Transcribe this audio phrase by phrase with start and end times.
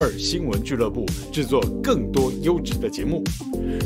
[0.00, 3.20] 二新闻俱乐部制作更多优质的节目，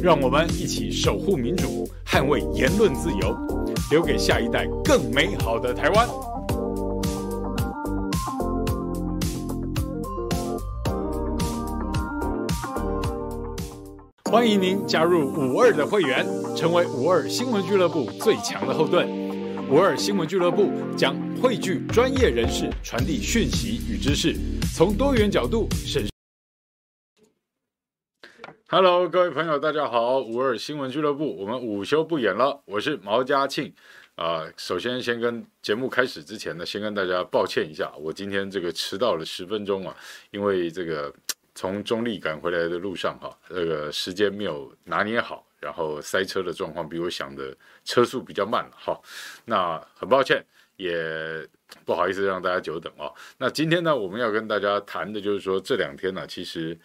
[0.03, 3.35] 让我们一起守护民主，捍卫言论自由，
[3.91, 6.07] 留给下一代更美好的台湾。
[14.31, 19.32] 欢迎您加入五二的会员，成为五二新闻俱乐部最强的后盾。
[19.73, 24.37] 五二新闻俱乐部将汇聚专业人士，传递讯息与知识。
[24.77, 26.07] 从多元角度审。
[28.69, 30.21] Hello，各位朋友，大家好！
[30.21, 32.61] 五二新闻俱乐部，我们午休不演了。
[32.67, 33.73] 我是毛家庆
[34.17, 39.97] 啊、首先，先跟节目开始之前呢，先跟大家抱歉一下，我今天这个迟到了十分钟啊，
[40.33, 41.11] 因为这个
[41.55, 49.01] 从中立赶回来的路上哈，这个时间没有拿捏好，然后塞车的状况比我想的车速比较慢了哈。
[49.47, 50.45] 那很抱歉，
[50.77, 51.49] 也。
[51.87, 53.11] 不好意思让大家久等哦。
[53.39, 56.79] 那今天呢，我们要跟大家谈的就是说，这两天呢，其实，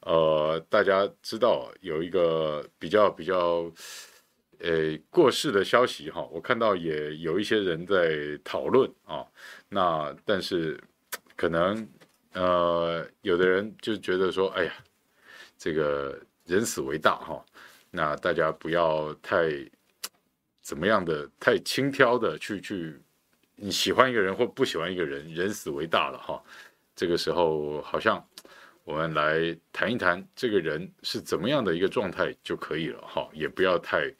[0.00, 3.70] 呃，大家知道有一个比较比较，
[4.58, 6.26] 呃，过世的消息哈。
[6.32, 9.24] 我看到也有一些人在讨论啊。
[9.68, 10.76] 那但是
[11.36, 11.88] 可能
[12.32, 14.74] 呃，有的人就觉得说，哎呀，
[15.56, 17.44] 这个人死为大哈。
[17.92, 19.48] 那大家不要太
[20.60, 22.98] 怎么样的，太轻佻的去去。
[23.54, 26.42] 你喜欢一个人或不喜欢一个人，人死为大了哈。
[26.96, 28.26] 这个时候，好像
[28.82, 34.12] 我们来谈一谈这个人是怎么样的一个状态就可以了哈，也不要太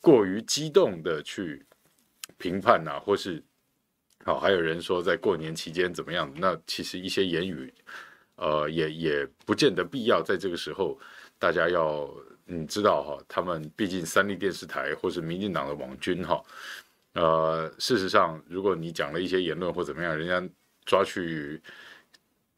[0.00, 1.64] 过于激动的去
[2.38, 3.42] 评判呐，或是
[4.24, 6.32] 好，还有人说在过年期间怎么样？
[6.36, 7.72] 那其实一些言语，
[8.36, 10.96] 呃，也也不见得必要在这个时候，
[11.38, 12.08] 大家要
[12.46, 16.42] 你知道哈，他们毕竟三立电视台或是民进党的网军哈。
[17.14, 21.60] 呃，事实上，如果你讲了一些言论或怎么样，人家抓去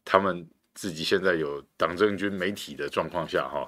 [0.05, 3.67] 他们自己现在有党政军媒体的状况下，哈，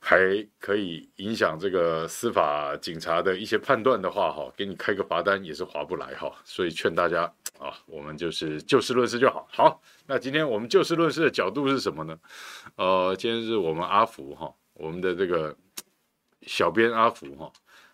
[0.00, 0.18] 还
[0.58, 6.32] 可以影响这个司法警察的一些判断的话，哈，给你开个罚单也是划不来，哈。
[6.44, 9.46] 所以劝大家啊，我们就是就事论事就好。
[9.52, 12.18] 好，那今天我们就事论事的角度是什么呢？
[12.76, 15.56] 呃，今天是我们阿福哈，我们的这个
[16.42, 17.52] 小编阿福哈，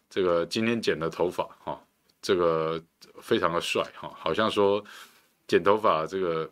[0.09, 1.81] 这个今天剪了头发哈。
[2.21, 2.83] 这个
[3.23, 4.85] 非常的帅哈，好像说
[5.47, 6.51] 剪头发这个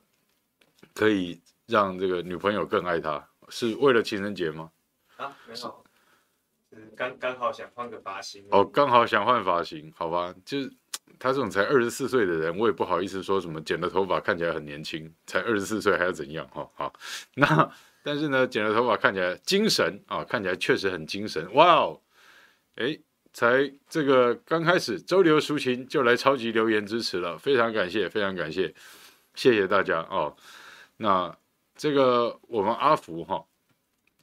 [0.94, 4.70] 可以让这个女朋友更爱他，是为了情人节吗？
[5.16, 5.84] 啊，没有，
[6.70, 8.46] 是刚刚好想换个发型。
[8.52, 10.72] 哦，刚好想换发型，好吧，就是
[11.18, 16.70] 他这种才二十四岁的人，我也不好意思说什么剪了头发看起来很年轻，才二十四岁还要怎样哈？
[16.76, 16.92] 好，
[17.34, 17.68] 那
[18.06, 22.00] 但是呢，剪了头发看起来精神啊，看起来确实很精神，哇哦，
[22.76, 22.96] 哎。
[23.32, 28.74] 才这个刚开始，周流抒情就来超级留言支持了，非常感谢，非常感谢，
[29.34, 30.34] 谢谢大家哦。
[30.96, 31.36] 那
[31.76, 33.44] 这个我们阿福哈，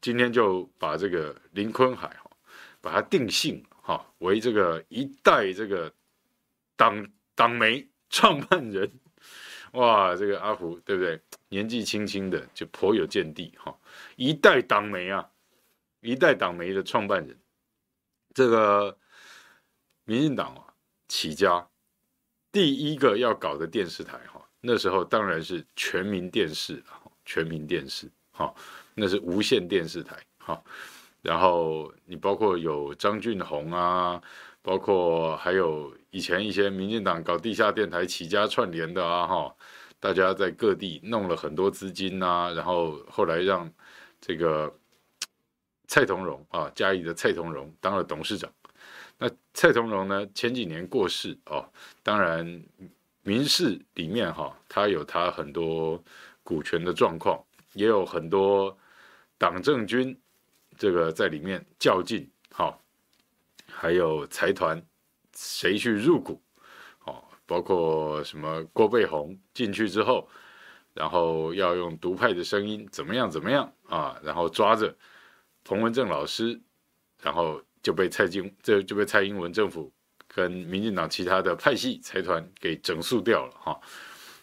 [0.02, 2.32] 今天就把这个林坤海哈，
[2.82, 5.94] 把他定性哈为这个一代这个
[6.76, 8.92] 党党媒创办人，
[9.74, 11.22] 哇，这个阿福对不对？
[11.50, 13.78] 年纪轻轻的就颇有见地哈，
[14.16, 15.30] 一代党媒啊，
[16.02, 17.38] 一代党媒的创办人，
[18.34, 18.98] 这个。
[20.06, 20.68] 民进党啊，
[21.08, 21.66] 起家
[22.52, 26.84] 第一个要搞的电视台哈，那时候当然是全民电视，
[27.24, 28.54] 全民电视哈，
[28.96, 30.62] 那是无线电视台哈。
[31.22, 34.22] 然后你包括有张俊宏啊，
[34.64, 39.56] 包括还有以前一些民进党搞地下电台起家串联的啊哈，
[40.00, 43.72] 大家在各地弄了很多资金呐，然后后来让
[44.20, 44.74] 这个
[45.88, 48.52] 蔡同荣啊，嘉义的蔡同荣当了董事长。
[49.20, 50.28] 那蔡同荣呢？
[50.34, 51.70] 前几年过世哦，
[52.02, 52.64] 当然
[53.22, 56.04] 民视里面哈、他有他很多
[56.44, 57.42] 股权的状况，
[57.74, 58.76] 也有很多
[59.38, 60.18] 党政军
[60.78, 62.78] 这个在里面较劲，哈、
[63.84, 64.82] 还有财团
[65.36, 66.42] 谁去入股，
[67.04, 70.30] 哦，包括什么郭背红进去之后，
[70.94, 74.96] 然后要用独派的声音怎么样怎么样啊，然后抓着
[75.66, 76.58] 彭文正老师，
[77.22, 77.62] 然后。
[77.84, 79.92] 就被蔡经这就被蔡英文政府
[80.26, 83.78] 跟民进党其他的派系财团给整肃掉了哈，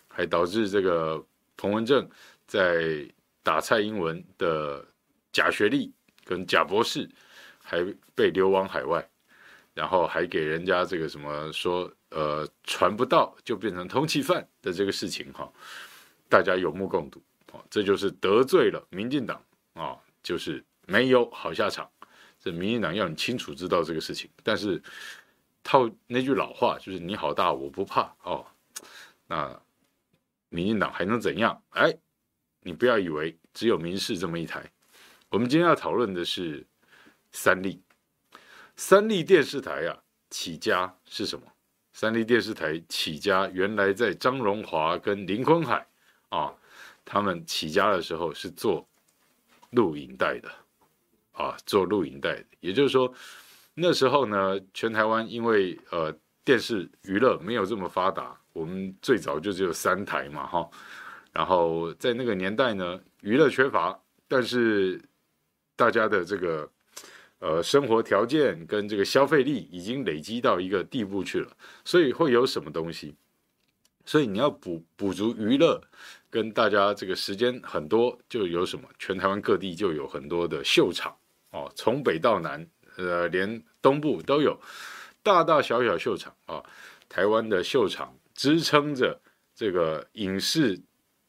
[0.08, 1.24] 还导致这个
[1.56, 2.06] 彭文正
[2.46, 3.10] 在
[3.42, 4.86] 打蔡英文的
[5.32, 5.90] 假学历
[6.22, 7.08] 跟假博士
[7.62, 7.82] 还
[8.14, 9.09] 被流亡海外，
[9.74, 15.50] 然后还给人家这个什么说呃传不到就变成通缉犯的这个事情哈，
[16.28, 17.22] 大家有目共睹
[17.52, 19.42] 啊，这就是得罪了民进党
[19.74, 21.90] 啊，就是没有好下场。
[22.42, 24.82] 这民进党要你清楚知道这个事情，但是
[25.62, 28.46] 套那句老话就是“你好大，我不怕”哦。
[29.26, 29.60] 那
[30.48, 31.62] 民进党还能怎样？
[31.70, 31.94] 哎，
[32.62, 34.64] 你不要以为只有民视这么一台。
[35.28, 36.66] 我们今天要讨论的是
[37.30, 37.78] 三立。
[38.82, 39.94] 三立电视台啊，
[40.30, 41.46] 起家是什么？
[41.92, 45.86] 三立电视台起家，原来在张荣华跟林坤海
[46.30, 46.54] 啊，
[47.04, 48.88] 他们起家的时候是做
[49.72, 50.50] 录影带的
[51.32, 52.46] 啊，做录影带的。
[52.60, 53.12] 也就是说，
[53.74, 56.10] 那时候呢，全台湾因为呃
[56.42, 60.66] 电视娱乐没有这么发达，我们最早就只有三台嘛，哈。
[61.32, 64.98] 然后在那个年代呢，娱乐缺乏，但是
[65.76, 66.66] 大家的这个。
[67.40, 73.14] 呃，生活条件跟这个消费力已经累积到一个地步去了，所以会有什么东西？
[74.04, 75.82] 所以你要补补足娱乐，
[76.28, 78.88] 跟大家这个时间很多，就有什么？
[78.98, 81.16] 全台湾各地就有很多的秀场
[81.50, 82.66] 哦，从北到南，
[82.96, 84.60] 呃，连东部都有
[85.22, 86.62] 大大小小秀场啊。
[87.08, 89.20] 台湾的秀场支撑着
[89.54, 90.80] 这个影视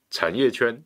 [0.10, 0.84] 产业圈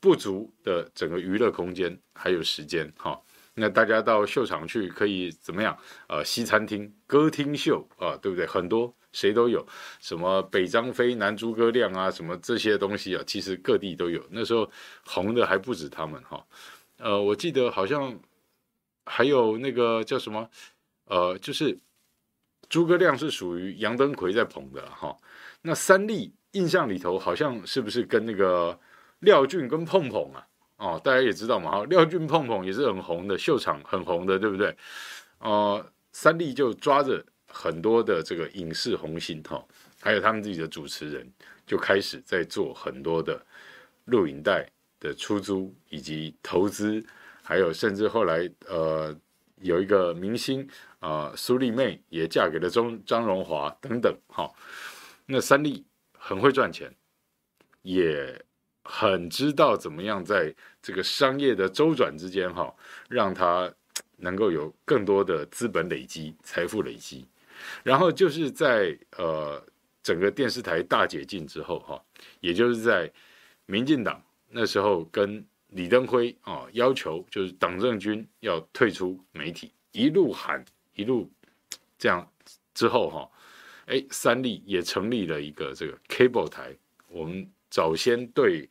[0.00, 3.20] 不足的整个娱乐空间还有时间哈。
[3.54, 5.76] 那大家到秀场去可以怎么样？
[6.08, 8.46] 呃，西餐厅、歌厅秀啊，对不对？
[8.46, 9.66] 很多谁都有，
[10.00, 14.24] 什么北张飞、南诸葛亮啊，什么这些东西啊，其实各地都有。
[14.30, 14.70] 那时候
[15.04, 16.42] 红的还不止他们哈。
[16.96, 18.18] 呃，我记得好像
[19.04, 20.48] 还有那个叫什么？
[21.06, 21.78] 呃，就是
[22.70, 25.14] 诸葛亮是属于杨登魁在捧的哈。
[25.60, 28.80] 那三立印象里头好像是不是跟那个
[29.18, 30.46] 廖俊跟碰碰啊？
[30.82, 34.76] 哦，大家也知道嘛，哈，廖俊碰碰也是很红的，秀场很红的，对不对？
[35.38, 39.64] 呃，三立就抓着很多的这个影视红星，哈，
[40.00, 41.32] 还有他们自己的主持人，
[41.64, 43.40] 就开始在做很多的
[44.06, 44.68] 录影带
[44.98, 47.00] 的出租以及投资，
[47.44, 49.16] 还有甚至后来呃
[49.60, 50.68] 有一个明星
[50.98, 54.50] 啊，呃，苏丽妹也嫁给了张张荣华等等，哈，
[55.26, 55.86] 那三立
[56.18, 56.92] 很会赚钱，
[57.82, 58.44] 也。
[58.84, 60.52] 很知道怎么样在
[60.82, 62.74] 这个商业的周转之间，哈，
[63.08, 63.72] 让他
[64.16, 67.24] 能够有更多的资本累积、财富累积。
[67.82, 69.64] 然后就是在呃
[70.02, 72.02] 整个电视台大解禁之后，哈，
[72.40, 73.10] 也就是在
[73.66, 74.20] 民进党
[74.50, 80.64] 那时候跟李登辉啊要求，就是党政军要退出媒体，一路喊
[80.94, 81.30] 一路
[81.96, 82.28] 这样
[82.74, 83.30] 之后，哈，
[83.86, 86.74] 哎，三立也成立了一个这个 cable 台，
[87.08, 87.48] 我们。
[87.74, 88.68] 早先对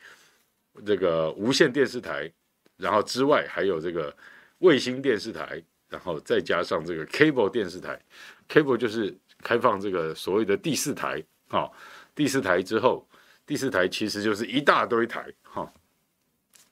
[0.86, 2.32] 这个无线电视台，
[2.78, 4.16] 然后之外还有这个
[4.60, 8.02] 卫星电视台，然后再加上这个 cable 电视台
[8.48, 11.70] ，cable 就是开放这个所谓的第四台，哈，
[12.16, 13.08] 第四台之后，
[13.46, 15.72] 第四台其实就是一大堆台，哈，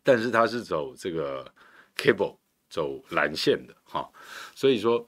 [0.02, 1.46] 但是它是走这个
[1.98, 2.38] cable
[2.70, 4.10] 走蓝线的，哈，
[4.56, 5.06] 所以说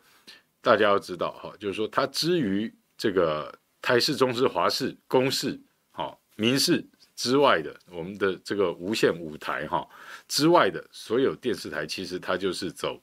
[0.60, 5.60] 大家要知道，哈，就是说它之于这个台式、中式、华式、公式，
[5.92, 6.86] 哈，民视。
[7.22, 9.88] 之外的，我们的这个无线舞台哈，
[10.28, 13.00] 之外的所有电视台，其实它就是走，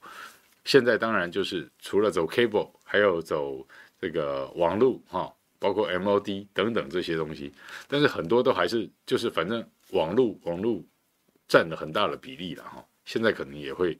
[0.65, 3.65] 现在当然就是除了走 cable，还有走
[4.01, 7.53] 这个网路哈，包括 MOD 等等这些东西，
[7.87, 10.85] 但是很多都还是就是反正网路网路
[11.47, 13.97] 占了很大的比例了哈，现在可能也会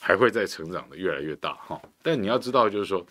[0.00, 3.06] 还会再成长的越来越大哈，但你要知道就是说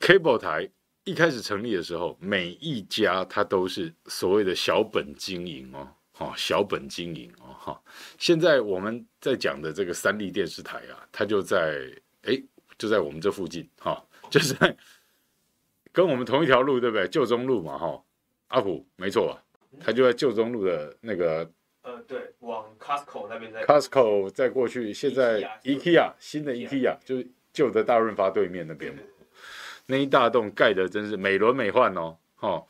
[0.00, 0.70] cable 台。
[1.06, 7.80] 一开始成立的时候，每一家它都是所谓的小本经营哦，哈，小本经营哦，哈。
[8.18, 11.88] 现在我们在讲的这个三立电视台啊，它就在
[12.22, 12.42] 哎，
[12.76, 14.76] 就在我们这附近，哈，就是在
[15.92, 17.06] 跟我们同一条路，对不对？
[17.06, 18.02] 旧中路嘛，哈，
[18.48, 19.40] 阿虎没错吧？
[19.78, 21.48] 它就在旧中路的那个，
[21.82, 28.92] 呃，对，往 Costco 那边在 Costco 再过去，现在 IKEA 新的 IKEA 就是旧的大润发对面那边。
[29.86, 32.62] 那一大栋盖的真是美轮美奂哦，哈！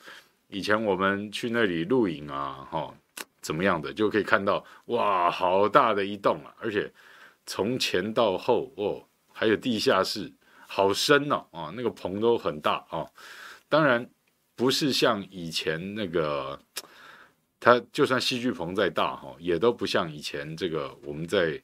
[0.49, 2.95] 以前我们去那里露营啊，哈，
[3.41, 6.55] 怎么样的就可以看到，哇，好大的一栋啊！
[6.61, 6.93] 而且
[7.47, 10.31] 从前到后哦，还有地下室，
[10.69, 13.07] 好深哦，啊，那个棚都很大啊。
[13.69, 14.09] 当然
[14.55, 16.61] 不是像以前那个，
[17.59, 21.61] 它就算戏剧棚再大哈，也都不像以前这个我们在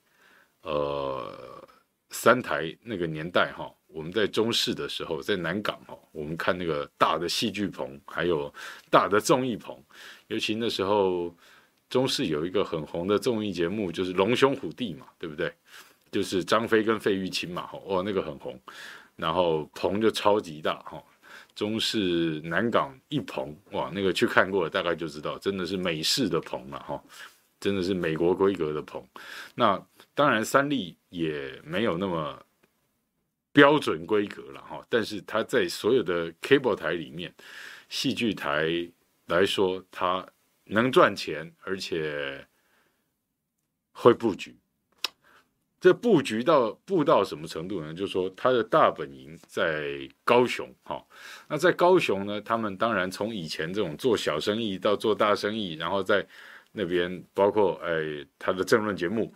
[0.62, 1.62] 呃
[2.08, 3.70] 三台那个年代哈。
[3.92, 8.52] 我们在中视的时候，在南港哦，我们看那个大的戏剧棚，还有
[8.90, 9.78] 大的综艺棚，
[10.28, 11.34] 尤其那时候
[11.90, 15.52] 中视有一个很红的综艺节目，就是《龙兄虎弟》嘛，对不对？
[16.10, 18.58] 就是张飞跟费玉清嘛，哦，那个很红，
[19.16, 21.02] 然后棚就超级大哈。
[21.54, 27.02] 中视南港一棚哇，那个去看过大概就知道，真的是美式的棚了哈，
[27.60, 29.06] 真的是美国规格的棚。
[29.54, 29.78] 那
[30.14, 32.42] 当然三立也没有那么。
[33.52, 37.34] 标准规格了哈，但是它在所有的 cable 台里面，
[37.88, 38.66] 戏剧台
[39.26, 40.26] 来说，它
[40.64, 42.46] 能赚钱，而且
[43.92, 44.56] 会布局。
[45.80, 47.92] 这布局到布到什么程度呢？
[47.92, 51.04] 就是说，他的大本营在高雄，哈，
[51.48, 56.24] 那在高雄呢，他们当然从以前这种做小生意到做大生意，然后在
[56.70, 59.34] 那边包括哎他的政论节目，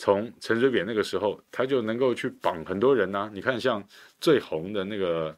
[0.00, 3.86] 从陈水扁那个时候，他就能够去绑很多人呐、你看，像
[4.18, 5.36] 最红的那个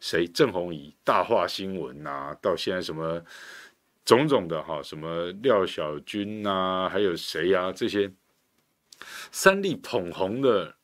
[0.00, 3.24] 谁郑弘仪大话新闻呐，到现在什么
[4.04, 8.12] 种种的哈，什么廖小军呐，还有谁呀、这些。
[9.30, 10.74] 三立捧红的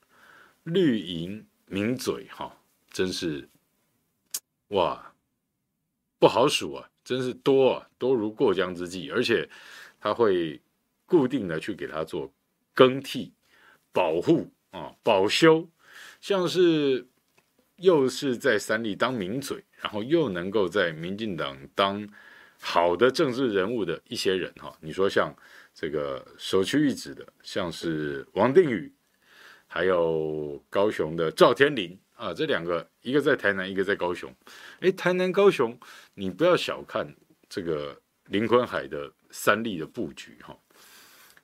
[0.62, 2.56] 绿营名嘴哈，
[2.90, 3.46] 真是
[4.68, 5.12] 哇，
[6.18, 9.12] 不好数啊，真是多啊，多如过江之鲫。
[9.12, 9.46] 而且
[10.00, 10.58] 他会
[11.04, 12.32] 固定的去给他做
[12.76, 13.34] 更替、
[13.92, 15.68] 保护啊、保修，
[16.20, 17.08] 像是
[17.78, 22.08] 又是在三立当名嘴，然后又能够在民进党当
[22.60, 25.34] 好的政治人物的一些人哈，你说像。
[25.78, 28.90] 这个首屈一指的，像是王定宇，
[29.66, 34.34] 还有高雄的赵天麟啊，这两个，一个在台南，一个在高雄。
[34.80, 35.78] 哎，台南、高雄，
[36.14, 37.14] 你不要小看
[37.50, 40.58] 这个林坤海的三立的布局哈。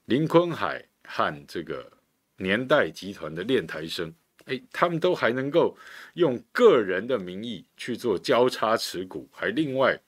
[0.06, 0.82] 林坤海
[1.14, 1.92] 和这个
[2.38, 4.10] 年代集团的练台生，
[4.46, 5.76] 哎，他们都还能够
[6.14, 10.00] 用个人的名义去做交叉持股，还另外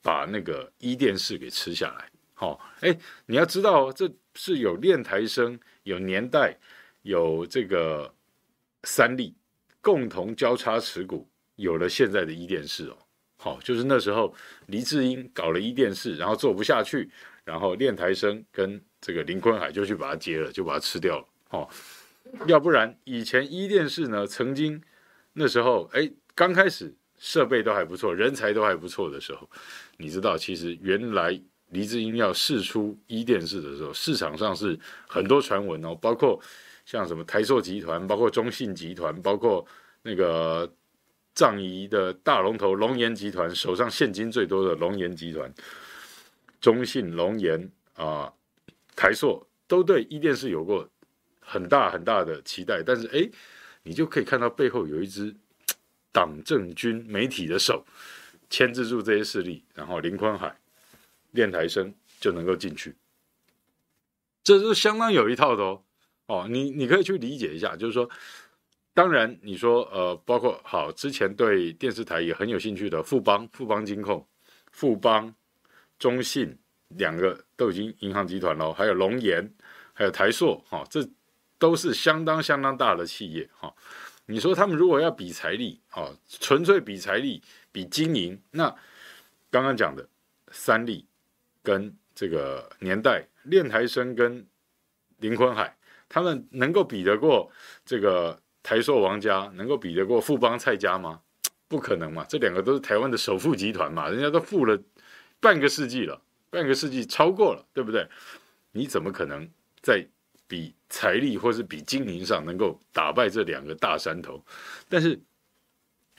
[0.00, 2.10] 把那个伊电视给吃下来。
[2.32, 6.56] 好，哎，你要知道，这是有练台生、有年代、
[7.02, 8.10] 有这个
[8.84, 9.34] 三立
[9.82, 12.96] 共同交叉持股，有了现在的伊电视哦。
[13.36, 14.34] 好，就是那时候
[14.68, 17.10] 黎智英搞了伊电视，然后做不下去，
[17.44, 21.26] 然后练台生跟这个林坤海就去把它接了，就把它吃掉了。
[21.50, 21.68] 哦，
[22.46, 24.82] 要不然以前伊电视呢，曾经
[25.32, 29.48] 那时候哎，刚开始设备都还不错，人才都还不错的时候，
[29.96, 31.40] 你知道，其实原来。
[31.70, 34.74] 黎智英要试出伊电视的时候，市场上是
[35.06, 36.40] 很多传闻哦，包括
[36.86, 39.62] 像什么台塑集团，包括中信集团，包括
[40.00, 40.72] 那个
[41.34, 45.52] 藏仪的大龙头龙岩集团，手上现金最多的龙岩集团，
[46.58, 48.32] 中信、龙岩啊、
[48.98, 50.88] 台塑都对伊电视有过
[51.38, 53.30] 很大很大的期待，但是哎，
[53.84, 55.32] 你就可以看到背后有一支
[56.10, 57.86] 党政军媒体的手
[58.50, 60.58] 牵制住这些势力，然后林坤海。
[61.32, 62.96] 练台生就能够进去，
[64.42, 65.82] 这是相当有一套的哦。
[66.26, 68.08] 哦，你你可以去理解一下，就是说，
[68.94, 74.26] 当然你说呃，包括好之前对电视台也很有兴趣的富邦、富邦金控、
[74.72, 75.32] 富邦、
[75.98, 76.56] 中信
[76.96, 79.46] 两个都已经银行集团了，还有龙岩，
[79.92, 81.06] 还有台塑，哈、哦，这
[81.58, 83.70] 都是相当相当大的企业哈、
[84.24, 88.74] 你说他们如果要比财力，哦，纯粹比财力、比经营，那
[89.50, 90.08] 刚刚讲的
[90.50, 91.04] 三力。
[91.60, 94.46] 跟这个年代练台生跟
[95.18, 95.76] 林坤海，
[96.08, 97.50] 他们能够比得过
[97.84, 101.20] 这个台塑王家，能够比得过富邦蔡家吗？
[101.66, 102.24] 不可能嘛！
[102.26, 104.80] 这两个都是台湾的首富集团嘛，人家都富了
[105.40, 106.18] 半个世纪了，
[106.50, 108.08] 半个世纪超过了，对不对？
[108.72, 109.48] 你怎么可能
[109.80, 110.06] 在
[110.46, 114.44] 比财力或是比经营上能够打败这两个大山头？
[114.88, 115.18] 但是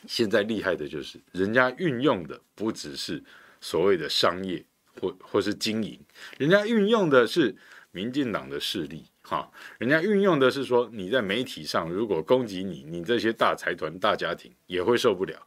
[0.07, 3.23] 现在厉害的就是，人家运用的不只是
[3.59, 4.63] 所谓的商业。
[4.99, 5.97] 或或是经营，
[6.37, 7.55] 人家运用的是
[7.91, 15.41] 民进党的势力，哈，人家运用的是说你在媒体上如果攻击你，你这些大财团、大家庭也会受不了，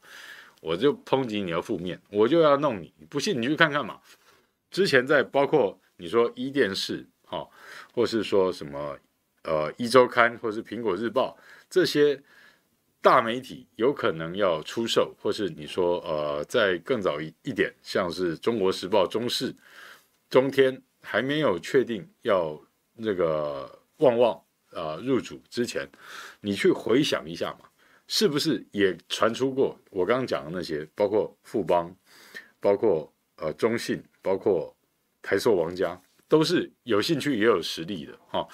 [0.62, 4.00] 我就抨击你要负面，我就要弄你，不信你去看看嘛。
[4.72, 7.48] 之前在包括你说一电视，哈，
[7.94, 8.98] 或是说什么
[9.44, 11.38] 呃一周刊，或是苹果日报
[11.70, 12.20] 这些。
[13.04, 19.52] 大媒体有可能要出售，或是你说，呃，在更早一一点，像是《中国时报》、中视、
[20.30, 22.56] 中天还没有确定要
[22.94, 24.36] 那个旺旺
[24.70, 25.84] 啊、呃、入主之前，
[26.40, 27.68] 你去回想一下嘛，
[28.06, 31.92] 是不是也传出过我刚刚讲的那些，包括富邦，
[32.60, 34.74] 包括呃中信，包括
[35.20, 38.46] 台塑王家，都是有兴趣也有实力的哈。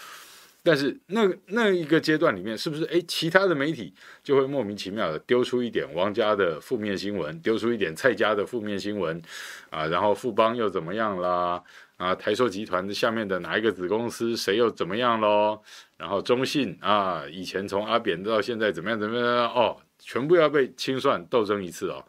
[0.64, 9.22] 但是那那一个阶段里面，是不是诶，其他的媒体就会莫名其妙的丢出一点王家的负面新闻，丢出一点蔡家的负面新闻，
[9.70, 11.62] 啊，然后富邦又怎么样啦？
[11.96, 15.60] 啊，台塑集团的下面的哪一个子公司谁又怎么样喽？
[15.96, 22.04] 然后中信啊，以前从阿扁到现在怎么样怎么样哦，全部要被清算斗争一次哦，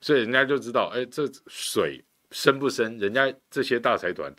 [0.00, 2.98] 所以人家就知道，哎，这水深不深？
[2.98, 4.34] 人家这些大财团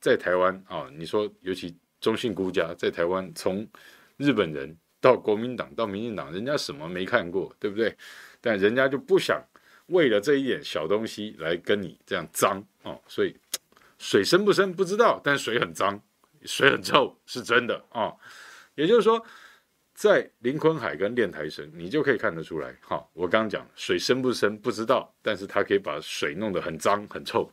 [0.00, 1.76] 在台湾啊，你说尤其。
[2.00, 3.68] 中信孤家在台湾，从
[4.16, 7.94] 日本人到国民党到民进党，人家什么没看过，对不对？
[8.40, 9.38] 但人家就不想
[9.88, 13.36] 为了这一点小东西来跟你这样脏哦，所以
[13.98, 16.02] 水深不深不知道，但水很脏，
[16.46, 18.16] 水很臭是真的啊、哦。
[18.76, 19.22] 也就是说，
[20.00, 22.74] 在林坤海跟练台生，你就可以看得出来。
[22.80, 27.52] 哈、我刚刚讲水深不深不知道，但是他可以把水弄得很脏很臭，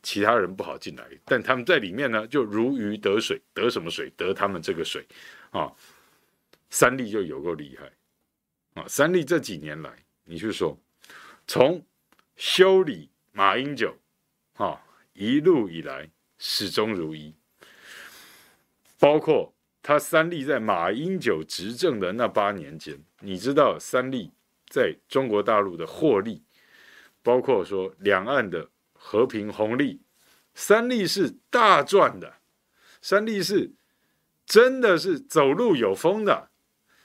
[0.00, 4.08] 其他人不好进来，但他们在里面呢，就如鱼得水，得什么水？
[4.16, 5.04] 得他们这个水
[5.50, 5.72] 啊、
[6.70, 9.90] 三立就有够厉害啊、三立这几年来，
[10.22, 10.78] 你去说，
[11.48, 11.84] 从
[12.36, 13.92] 修理马英九，
[14.54, 14.80] 哈、哦，
[15.14, 17.34] 一路以来始终如一，
[19.00, 19.52] 包括。
[19.88, 24.30] 他三立在马英九执政的那八年间，你知道三立
[24.68, 26.42] 在中国大陆的获利，
[27.22, 30.02] 包括说两岸的和平红利，
[30.54, 32.34] 三立是大赚的，
[33.00, 33.70] 三立是
[34.44, 36.50] 真的是走路有风的，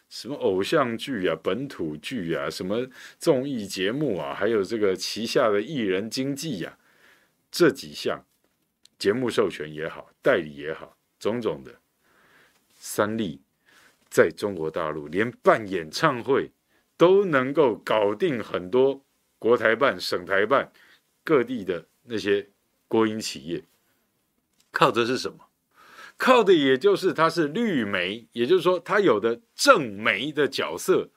[0.10, 2.86] 什么偶像剧啊、本土剧啊、什么
[3.18, 6.78] 综艺节目啊，还有这个旗下的艺人经纪呀、
[7.50, 8.25] 这几项
[9.00, 11.80] 节目授权也好，代理也好，种种的。
[12.86, 13.42] 三立
[14.10, 16.52] 在中国大陆连办演唱会
[16.98, 19.02] 都能够搞定很多
[19.40, 20.70] 国台办、省台办
[21.24, 22.50] 各地的那些
[22.90, 23.63] 国营企业，
[24.70, 25.46] 靠的是什么？
[26.18, 31.10] 靠的也就是它是绿媒，也就是说它有的正媒的角色，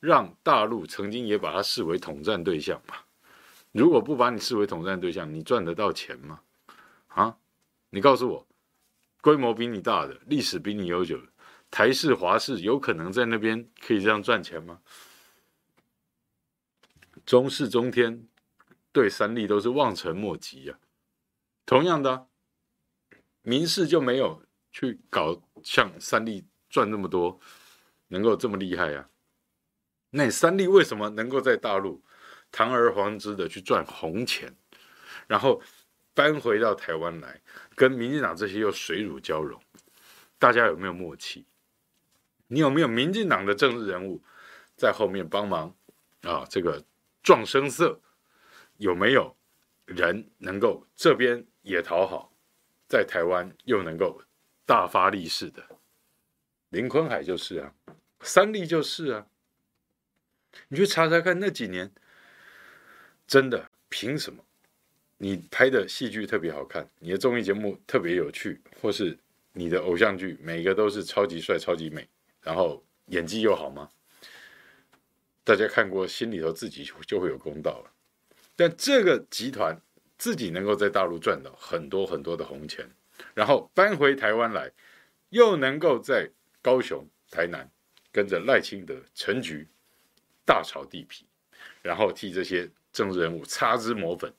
[0.00, 2.96] 让大陆曾经也把它视为统战对象嘛。
[3.72, 6.40] 如果不把你视为统战对象，你赚得到钱吗？
[7.08, 7.36] 啊，
[7.90, 8.46] 你告诉我。
[9.22, 11.28] 规模比你大的，历史比你悠久的，
[11.70, 14.82] 台式、华视有可能在那边可以这样赚钱吗？
[17.24, 18.26] 中视、中天
[18.90, 20.76] 对三立都是望尘莫及呀、
[21.64, 22.26] 同样的、啊，
[23.42, 27.38] 民视就没有去搞像三立赚那么多，
[28.08, 29.08] 能够这么厉害呀、啊？
[30.10, 32.02] 那三立为什么能够在大陆
[32.50, 34.52] 堂而皇之的去赚红钱，
[35.28, 35.62] 然后
[36.12, 37.40] 搬回到台湾来？
[37.74, 39.60] 跟民进党这些又水乳交融，
[40.38, 41.46] 大家有没有默契？
[42.48, 44.22] 你有没有民进党的政治人物
[44.76, 45.74] 在后面帮忙
[46.22, 46.44] 啊？
[46.48, 46.84] 这个
[47.22, 48.00] 壮声色，
[48.76, 49.36] 有没有
[49.86, 52.34] 人能够这边也讨好，
[52.88, 54.22] 在台湾又能够
[54.66, 55.64] 大发利市的？
[56.68, 57.74] 林坤海就是啊，
[58.20, 59.26] 三立就是啊，
[60.68, 61.92] 你去查查看那几年，
[63.26, 64.44] 真的凭什么？
[65.22, 69.16] 你拍的戏剧特别好看，你的综艺节目特别有趣，或是
[69.52, 72.08] 你的偶像剧每个都是超级帅、超级美，
[72.40, 73.88] 然后演技又好吗？
[75.44, 77.92] 大家看过，心里头自己就会有公道了。
[78.56, 79.80] 但这个集团
[80.18, 82.90] 自己能够在大陆赚到很多很多的红钱，
[83.32, 84.72] 然后搬回台湾来，
[85.28, 86.28] 又能够在
[86.60, 87.70] 高雄、台南
[88.10, 89.68] 跟着赖清德、陈菊
[90.44, 91.24] 大炒地皮，
[91.80, 94.34] 然后替这些政治人物擦脂抹粉。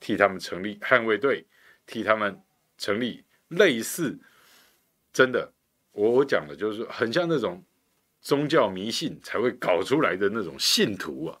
[0.00, 1.46] 替他们成立捍卫队，
[1.86, 2.42] 替他们
[2.78, 4.18] 成立类似，
[5.12, 5.52] 真的，
[5.92, 7.62] 我我讲的就是很像那种
[8.20, 11.38] 宗教迷信才会搞出来的那种信徒啊，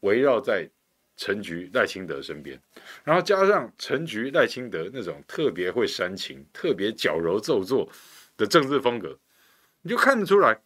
[0.00, 0.70] 围绕在
[1.16, 2.60] 陈菊赖清德身边，
[3.02, 7.90] 然后加上陈菊赖清德那种特别会煽情、特别矫揉造作
[8.36, 9.18] 的政治风格，
[9.82, 10.60] 你就看得出来，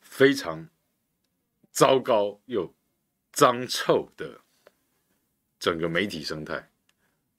[0.00, 0.68] 非常
[1.70, 2.72] 糟糕又
[3.32, 4.40] 脏臭的。
[5.60, 6.68] 整个媒体生态，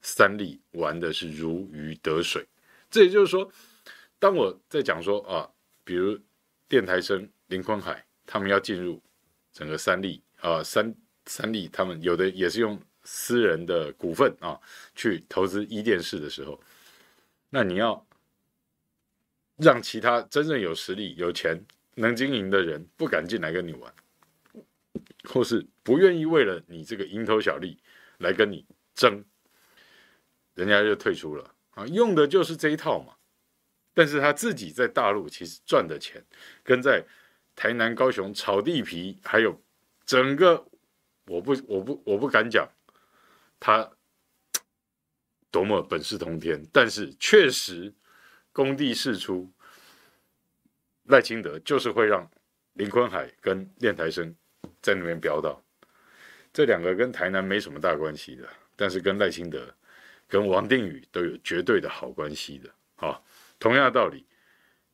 [0.00, 2.46] 三立玩的是如鱼得水。
[2.88, 3.50] 这也就是说，
[4.18, 5.50] 当我在讲说啊，
[5.82, 6.18] 比如
[6.68, 9.02] 电台生林坤海他们要进入
[9.52, 10.94] 整个三立啊，三
[11.26, 14.60] 三立他们有的也是用私人的股份啊
[14.94, 16.60] 去投资一电视的时候，
[17.50, 18.06] 那你要
[19.56, 21.60] 让其他真正有实力、有钱、
[21.96, 23.92] 能经营的人不敢进来跟你玩，
[25.24, 27.76] 或是不愿意为了你这个蝇头小利。
[28.22, 29.24] 来跟你争，
[30.54, 31.86] 人家就退出了啊！
[31.86, 33.16] 用的就是这一套嘛。
[33.94, 36.24] 但是他自己在大陆其实赚的钱，
[36.62, 37.04] 跟在
[37.54, 39.60] 台南、高雄炒地皮，还有
[40.06, 40.66] 整个，
[41.26, 42.66] 我不，我不，我不敢讲
[43.60, 43.90] 他
[45.50, 47.92] 多么本事通天，但是确实
[48.50, 49.52] 工地事出，
[51.04, 52.30] 赖清德就是会让
[52.72, 54.34] 林坤海跟练台生
[54.80, 55.62] 在那边飙到。
[56.52, 59.74] 这两个跟台南没什么大关系的，但是跟赖清德、
[60.28, 62.70] 跟王定宇都有绝对的好关系的。
[62.96, 63.22] 哈，
[63.58, 64.26] 同样的道理，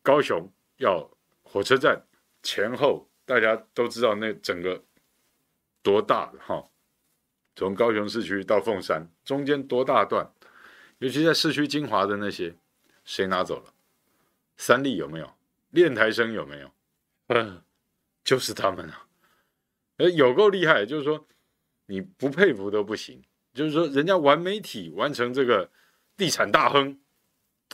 [0.01, 1.11] 高雄要
[1.43, 2.01] 火车站
[2.45, 4.81] 前后，大家都知道那整个
[5.83, 6.65] 多大的哈，
[7.57, 10.31] 从高雄市区到凤山中间多大段，
[10.99, 12.55] 尤其在市区精华的那些，
[13.05, 13.75] 谁拿走了？
[14.57, 15.35] 三立有没有？
[15.71, 16.71] 练台生有没有？
[17.27, 17.63] 嗯，
[18.23, 19.07] 就是他们啊，
[19.97, 21.27] 呃，有够厉害，就是说。
[21.91, 23.25] 你不佩服都不行，
[23.55, 25.71] 就是说，人家玩媒体玩成这个
[26.19, 27.01] 地产大亨，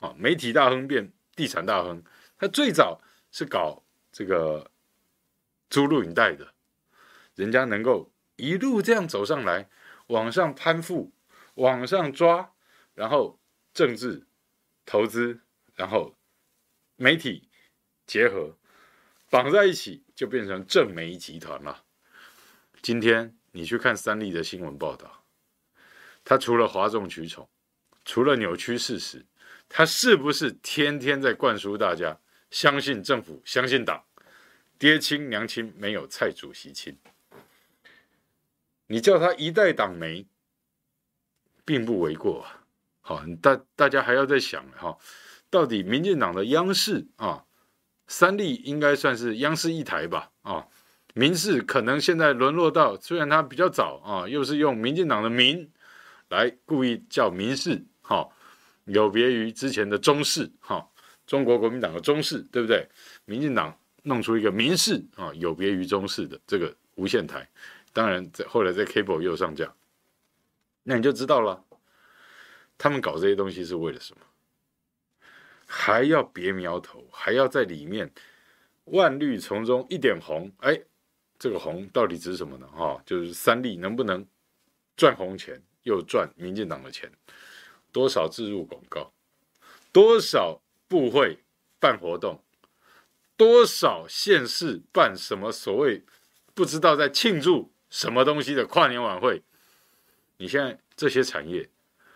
[0.01, 2.01] 啊，媒体大亨变地产大亨。
[2.39, 4.71] 他最早是搞这个
[5.69, 6.55] 租录影带的，
[7.35, 9.69] 人家能够一路这样走上来，
[10.07, 11.13] 往上攀附，
[11.55, 12.55] 往上抓，
[12.95, 13.41] 然后
[13.73, 14.29] 政治、
[14.87, 15.41] 投资，
[15.75, 16.17] 然后
[16.95, 17.49] 媒体
[18.07, 18.57] 结合
[19.29, 21.83] 绑在一起，就变成正媒集团了。
[22.81, 25.25] 今天你去看三立的新闻报道，
[26.25, 27.49] 他除了哗众取宠，
[28.05, 29.25] 除了扭曲事实，
[29.69, 32.19] 他是不是天天在灌输大家？
[32.51, 34.05] 相信政府，相信党，
[34.77, 36.99] 爹亲娘亲没有蔡主席亲。
[38.89, 40.27] 你叫他一代党媒，
[41.65, 42.45] 并不为过。
[43.01, 44.99] 好，大大家还要再想哈，
[45.49, 47.45] 到底民进党的央视啊，
[48.09, 50.33] 三立应该算是央视一台吧？
[50.43, 50.67] 啊，
[51.15, 55.71] 民视可能现在沦落到，虽然它比较早啊，又是用民进党的民
[56.29, 58.29] 来故意叫民视，哈，
[58.85, 60.87] 有别于之前的中视，哈。
[61.27, 62.87] 中国国民党的中视，对不对？
[63.25, 67.49] 民进党弄出一个民视啊，有别于中视的这个无线台，
[67.95, 69.73] 当然在后来在 cable 又上架，
[70.83, 71.65] 那你就知道了，
[72.77, 74.21] 他们搞这些东西是为了什么？
[75.67, 78.13] 还要别苗头，还要在里面
[78.85, 80.79] 万绿丛中一点红，哎，
[81.45, 82.67] 这个红到底指什么呢？
[82.69, 84.27] 哈，就是三立能不能
[84.97, 87.13] 赚红钱，又赚民进党的钱，
[87.93, 89.13] 多少自入广告，
[89.93, 90.63] 多少？
[90.89, 91.41] 部会
[91.79, 92.43] 办活动，
[93.37, 96.03] 多少县市办什么所谓
[96.55, 99.43] 不知道在庆祝什么东西的跨年晚会？
[100.39, 101.69] 你现在这些产业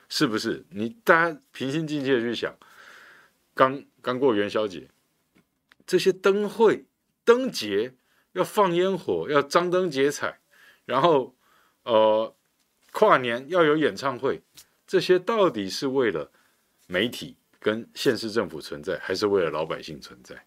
[0.08, 0.64] 是不是？
[0.70, 2.56] 你大家平心静气的去想，
[3.52, 4.88] 刚刚过元宵节，
[5.86, 6.86] 这些灯会、
[7.24, 7.92] 灯节
[8.38, 10.40] 要放烟火，要张灯结彩，
[10.86, 11.34] 然后
[11.82, 12.34] 呃
[12.92, 14.40] 跨年要有演唱会，
[14.86, 16.30] 这些到底是为了
[16.86, 17.36] 媒体？
[17.60, 20.46] 跟县市政府存在，还是为了老百姓存在？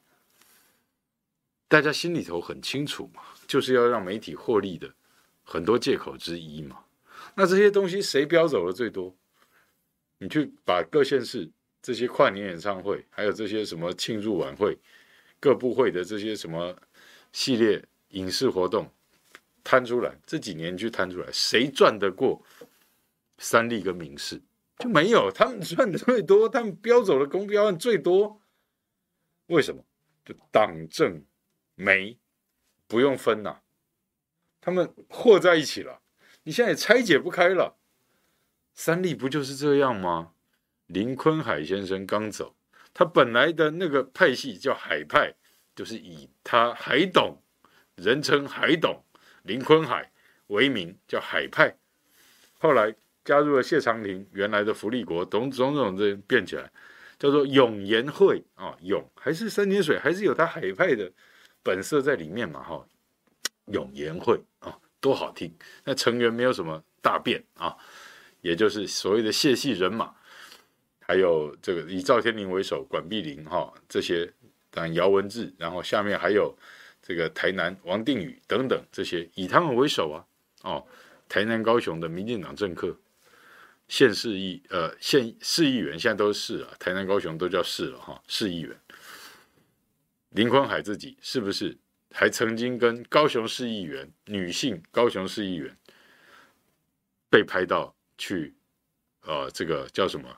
[1.68, 4.90] 大家心里头很清楚嘛，就是要让媒体获利的
[5.44, 6.86] 很多借口之一嘛。
[7.36, 9.14] 那这些东西谁标走的最多？
[10.20, 11.52] 你去把各县市
[11.82, 14.80] 这些跨年演唱会，还有这些什么庆祝晚会、
[15.38, 16.74] 各部会的这些什么
[17.32, 18.92] 系列影视活动
[19.64, 22.44] 摊出来，这几年去摊出来，谁赚得过
[23.38, 24.42] 三立跟明视？
[24.80, 28.42] 就没有，他们赚的最多，他们标走的公标案最多，
[29.48, 29.84] 为什么？
[30.24, 31.24] 就党政
[31.76, 32.18] 媒
[32.88, 33.62] 不用分呐、
[34.60, 36.02] 他们和在一起了，
[36.44, 37.78] 你现在也拆解不开了。
[38.74, 40.34] 三立不就是这样吗？
[40.88, 42.56] 林坤海先生刚走，
[42.94, 45.36] 他本来的那个派系叫海派，
[45.76, 47.38] 就是以他海董，
[47.96, 49.04] 人称海董
[49.44, 50.12] 林坤海
[50.48, 51.76] 为名，叫海派，
[52.60, 52.96] 后来。
[53.24, 56.72] 加入了谢长廷原来的福利国，种种种这变起来，
[57.20, 61.10] 叫做永延会啊，永还是三点水，还是有他海派的
[61.62, 62.84] 本色在里面嘛哈。
[63.68, 65.56] 永延会啊，多好听！
[65.84, 67.78] 那成员没有什么大变啊，
[68.42, 70.12] 也就是所谓的谢系人马，
[71.00, 74.34] 还有这个以赵天麟为首，管碧玲哈这些，
[74.72, 76.58] 但姚文智，然后下面还有
[77.04, 80.26] 这个台南王定宇等等这些，以他们为首啊，
[80.64, 80.88] 哦，
[81.30, 82.98] 台南高雄的民进党政客。
[83.88, 88.74] 县市议呃县市议员现在都是市了，台南高雄都叫市了哈，市议员
[90.30, 91.78] 林坤海自己是不是
[92.14, 95.78] 还曾经跟高雄市议员女性高雄市议员
[97.30, 98.56] 被拍到去
[99.24, 100.30] 呃这个叫什么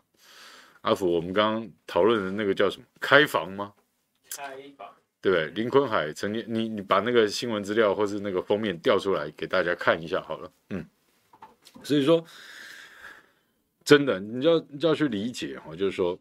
[0.82, 3.72] 阿福我们刚刚讨论的那个叫什么开房吗？
[4.36, 4.88] 开房
[5.22, 5.48] 对不对？
[5.50, 10.86] 林坤海曾经你你把那个新闻资料或是那个封面调出来给大家看一下好了，嗯，
[11.84, 12.26] 所以说。
[13.86, 16.18] 真的，你要你要去理解哈，就是说，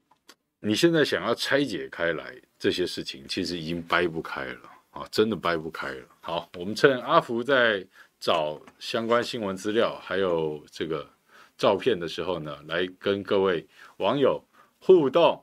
[0.59, 6.05] 你现在想要拆解开来这些事情，其实已经掰不开了啊，真的掰不开了。
[6.21, 7.87] 好，我们趁阿福在
[8.19, 11.09] 找相关新闻资料还有这个
[11.57, 13.65] 照片的时候呢，来跟各位
[13.99, 14.45] 网友
[14.81, 15.41] 互动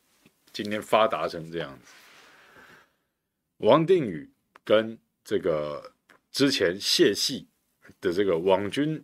[0.51, 1.93] 今天发达成这样子，
[3.57, 4.29] 王定宇
[4.65, 5.93] 跟这个
[6.29, 7.47] 之前谢系
[8.01, 9.03] 的这个网军。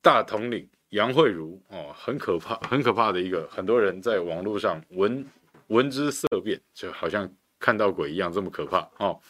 [0.00, 5.26] 大统领杨慧如哦，很可怕，很可怕的一个，很多人在网络上闻
[5.66, 9.20] 闻之色变，就好像看到鬼一样，这么可怕哦。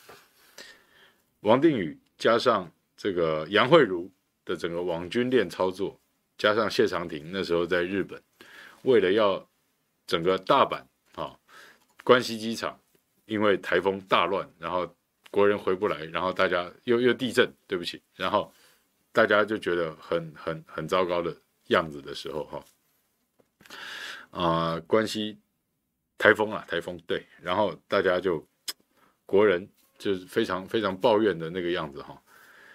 [1.41, 4.11] 王定宇加上这个杨慧如
[4.45, 5.99] 的整个网军链操作，
[6.37, 8.23] 加上谢长廷那时候在日本，
[8.83, 9.49] 为了要
[10.07, 10.79] 整个大阪
[11.15, 11.39] 啊、哦、
[12.05, 12.79] 关西机场，
[13.27, 14.95] 因为台风大乱，然后
[15.31, 18.53] 国人回不来，然后大家又又地震，对不起，然后。
[19.11, 21.35] 大家就觉得很很很糟糕的
[21.69, 22.65] 样子的时候，哈，
[24.31, 25.37] 啊，关西
[26.17, 28.47] 台风啊，台风对，然后大家就
[29.27, 32.19] 国人就是非常非常抱怨的那个样子，哈。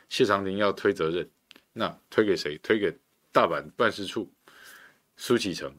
[0.09, 1.27] 谢长廷要推责任，
[1.71, 2.57] 那推给谁？
[2.59, 2.95] 推给
[3.31, 4.31] 大阪办事处
[5.17, 5.73] 苏启诚，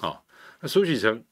[0.00, 0.22] 啊，
[0.60, 1.24] 那苏启成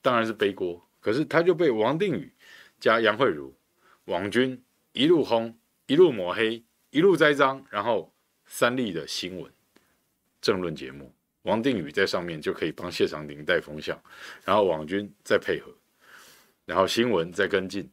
[0.00, 2.32] 当然是背锅，可是他就被王定宇
[2.78, 3.52] 加杨慧如
[4.04, 8.12] 网军一路轰，一路抹黑，一路栽赃，然后。
[8.48, 9.52] 三立的新闻
[10.40, 14.00] 政论节目，王定宇在上面就可以帮谢长廷带风向，
[14.44, 15.74] 然后网军再配合，
[16.64, 17.90] 然后新闻再跟进，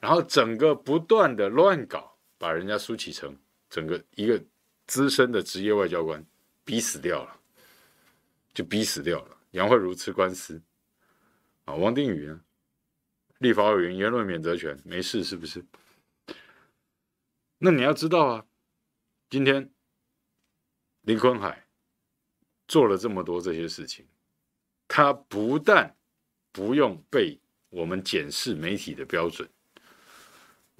[0.00, 4.42] 然后整个不断的乱搞，把人家苏启成整个一个
[4.86, 6.24] 资深的职业外交官
[6.64, 7.40] 逼死掉了，
[8.52, 9.36] 就逼死掉了。
[9.52, 10.60] 杨慧如吃官司
[11.66, 12.40] 啊，王定宇呢，
[13.38, 15.64] 立法委员言论免责权没事是不是？
[17.58, 18.46] 那你要知道啊，
[19.28, 19.70] 今天。
[21.04, 21.66] 林坤海
[22.68, 24.06] 做了这么多这些事情，
[24.86, 25.96] 他不但
[26.52, 29.48] 不用被我们检视媒体的标准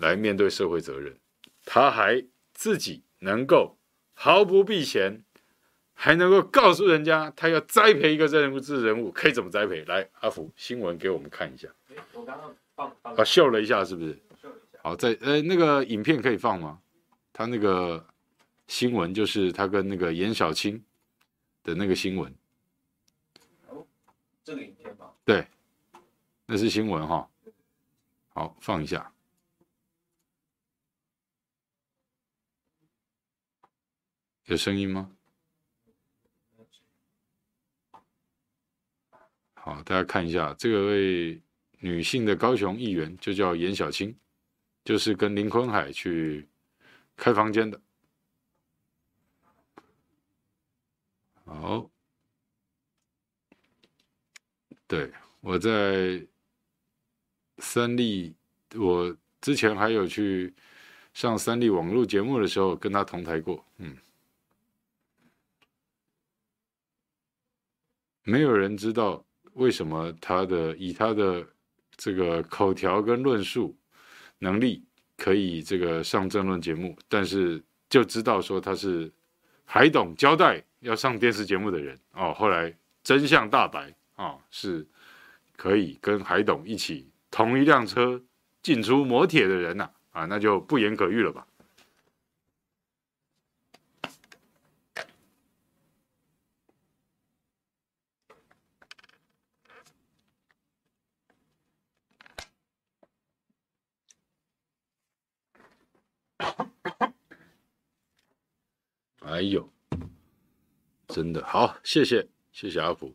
[0.01, 1.17] 来面对社会责任，
[1.65, 3.79] 他还自己能够
[4.15, 5.23] 毫不避嫌，
[5.95, 9.85] 还能够告诉人家他要栽培一个政治人物，可以怎么栽培？
[9.85, 11.69] 来，阿福新闻给我们看一下。
[12.15, 14.19] 我刚刚放放啊，秀了一下，是不是？
[14.83, 16.81] 好，在呃那个影片可以放吗？
[17.33, 18.05] 他那个。
[18.71, 20.81] 新闻就是他跟那个颜小青
[21.65, 22.33] 的那个新闻。
[23.67, 23.85] 哦，
[24.45, 25.11] 这个影片吗？
[25.25, 25.45] 对，
[26.47, 27.29] 那是新闻哈。
[28.29, 29.13] 好，放一下。
[34.51, 35.09] 有声音吗？
[39.55, 41.41] 好，大家看一下，这个位
[41.79, 44.13] 女性的高雄议员就叫颜小青，
[44.85, 46.49] 就是跟林坤海去
[47.17, 47.81] 开房间的。
[51.45, 51.89] 好，
[54.89, 56.27] 对，我在
[57.59, 58.35] 三立，
[58.75, 60.53] 我之前还有去
[61.15, 63.65] 上三立网络节目的时候，跟他同台过。
[63.77, 63.97] 嗯，
[68.31, 71.45] 没有人知道为什么他的以他的
[71.97, 73.77] 这个口条跟论述
[74.38, 74.85] 能力
[75.16, 79.11] 可以这个上政论节目，但是就知道说他是
[79.64, 80.64] 海董交代。
[80.81, 84.87] 要上电视节目的人哦，后来真相大白啊、哦，是
[85.55, 88.19] 可以跟海董一起同一辆车
[88.62, 91.47] 进出摩铁的人呐，啊，那就不言可喻了吧？
[109.21, 109.71] 哎呦！
[111.21, 113.15] 真的好，谢谢谢谢阿普，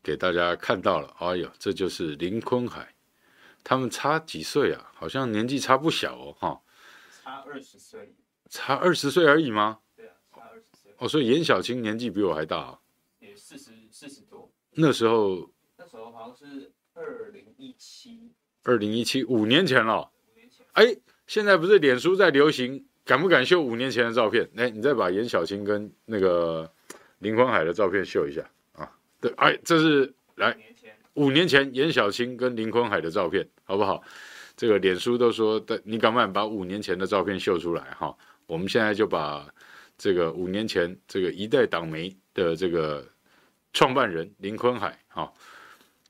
[0.00, 1.12] 给大家看到了。
[1.18, 2.94] 哎呦，这就是林坤海，
[3.64, 4.92] 他们差几岁啊？
[4.94, 6.60] 好像年纪差不小哦，哈。
[7.20, 8.14] 差二十岁。
[8.48, 9.80] 差二十岁而已吗？
[9.96, 10.94] 对啊，差二十岁。
[10.98, 12.78] 哦，所以颜小青年纪比我还大啊。
[13.18, 14.48] 也四十四十多。
[14.74, 15.50] 那时候。
[15.76, 18.30] 那时候好像是二零一七。
[18.62, 20.12] 二零一七，五年前了。
[20.30, 20.64] 五年前。
[20.74, 24.48] 哎，现在不是脸书在流行敢不敢秀五年前的照片？
[24.54, 26.72] 哎，你再把颜小青跟那个
[27.22, 28.90] 林坤海的照片秀一下啊！
[29.20, 30.56] 对，哎，这是来
[31.14, 34.02] 五年前严小青跟林坤海的照片，好不好？
[34.56, 37.82] 这个脸书都说的，你敢不敢把五年前的照片秀出来？
[37.92, 38.14] 哈，
[38.46, 39.48] 我们现在就把
[39.96, 43.06] 这个五年前这个一代党媒的这个
[43.72, 45.32] 创办人林坤海，哈，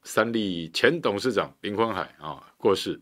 [0.03, 3.01] 三立前董事长林坤海啊过世。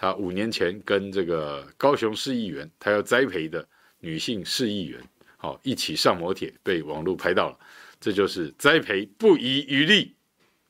[0.00, 3.66] 他五年前跟这个高雄市议员，他要栽培的
[3.98, 5.02] 女性市议员，
[5.38, 7.58] 好一起上摩铁，被网络拍到了，
[7.98, 10.14] 这就是栽培不遗余力，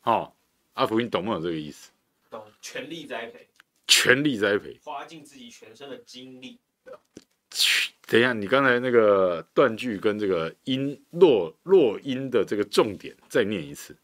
[0.01, 0.37] 好，
[0.75, 1.91] 阿福，你懂不懂这个意思？
[2.31, 3.49] 懂，全力栽培，
[3.87, 6.59] 全力栽培，花尽自己全身的精力。
[8.07, 13.97] 等一下，你刚才那个断句跟这个音落落音的这个重点，再念一次。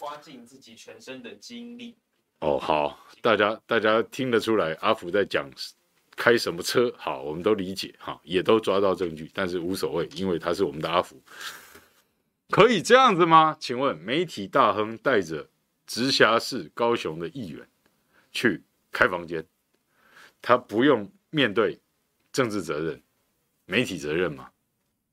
[0.00, 1.96] 花尽自己全身的精力。
[2.40, 5.50] 哦，好，大家大家听得出来，阿福在讲
[6.16, 11.20] 开什么车，好，我们都理解，哈，也都抓到证据，但是无所谓，因为他是我们的阿福，
[12.50, 13.56] 可以这样子吗？
[13.58, 15.48] 请问媒体大亨带着
[15.86, 17.68] 直辖市高雄的议员
[18.32, 19.46] 去开房间，
[20.40, 21.80] 他不用面对
[22.32, 23.02] 政治责任、
[23.66, 24.50] 媒体责任吗？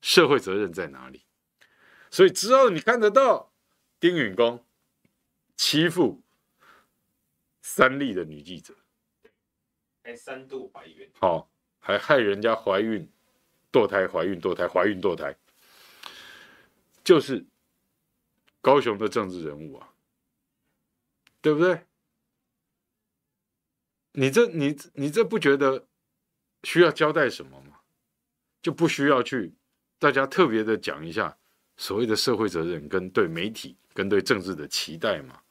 [0.00, 1.22] 社会责任在哪里？
[2.10, 3.52] 所以之后你看得到
[3.98, 4.64] 丁允恭
[5.56, 6.22] 欺负。
[7.64, 8.74] 三立的女记者，
[10.02, 13.08] 还三度怀孕，哦，还害人家怀孕、
[13.70, 15.36] 堕胎、怀孕、堕胎、怀孕、堕胎，
[17.04, 17.44] 就是
[18.60, 19.88] 高雄的政治人物啊，
[21.40, 21.86] 对不对？
[24.12, 25.86] 你这、你、你这不觉得
[26.64, 27.78] 需要交代什么吗？
[28.60, 29.54] 就不需要去
[29.98, 31.36] 大家特别的讲一下
[31.76, 35.42] 所谓的社会责任跟对媒体跟对政治的期待吗？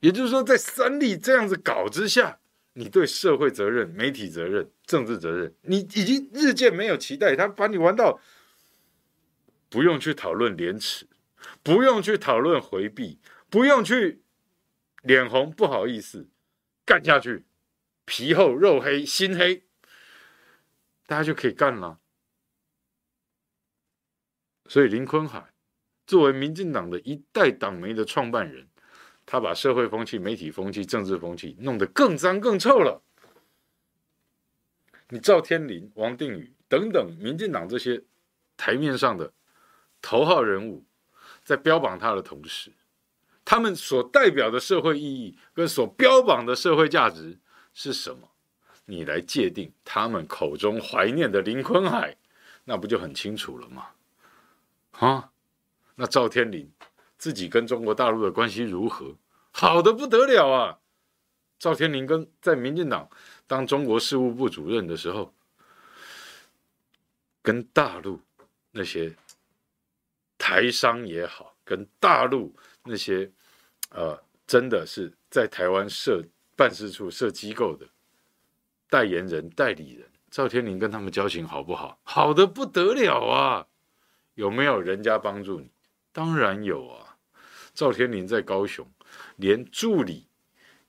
[0.00, 2.40] 也就是说，在三立这样子搞之下，
[2.80, 7.36] 你对社会责任、媒体责任、政治责任，你已经日渐没有期待。
[7.36, 8.18] 他把你玩到
[9.68, 11.06] 不用去讨论廉耻，
[11.62, 14.22] 不用去讨论回避，不用去
[15.02, 16.30] 脸红不好意思
[16.86, 17.44] 干下去，
[18.06, 19.64] 皮厚肉黑心黑，
[21.06, 22.00] 大家就可以干了。
[24.66, 25.52] 所以林坤海
[26.06, 28.69] 作为民进党的一代党媒的创办人。
[29.32, 33.00] 他把社会风气、媒体风气、政治风气弄得更脏更臭了。
[35.10, 38.02] 你赵天麟、王定宇等等民进党这些
[38.56, 39.32] 台面上的
[40.02, 40.84] 头号人物，
[41.44, 42.72] 在标榜他的同时，
[43.44, 47.38] 他们所代表的社会意义跟所标榜的社会价值
[47.72, 48.28] 是什么？
[48.84, 52.16] 你来界定他们口中怀念的林坤海，
[52.64, 53.90] 那不就很清楚了吗？
[54.98, 55.30] 啊，
[55.94, 56.68] 那赵天麟。
[57.20, 59.14] 自己跟中国大陆的关系如何？
[59.52, 60.78] 好的不得了啊！
[61.58, 63.10] 赵天麟跟在民进党
[63.46, 65.34] 当中国事务部主任的时候，
[67.42, 68.18] 跟大陆
[68.70, 69.14] 那些
[70.38, 73.30] 台商也好，跟大陆那些
[73.90, 76.24] 呃，真的是在台湾设
[76.56, 77.86] 办事处、设机构的
[78.88, 82.00] 代言人、代理人，赵天麟跟他们交情好不好？
[82.02, 83.66] 好的不得了啊！
[84.36, 85.70] 有没有人家帮助你？
[86.12, 87.09] 当然有啊！
[87.74, 88.86] 赵天麟在高雄，
[89.36, 90.26] 连助理，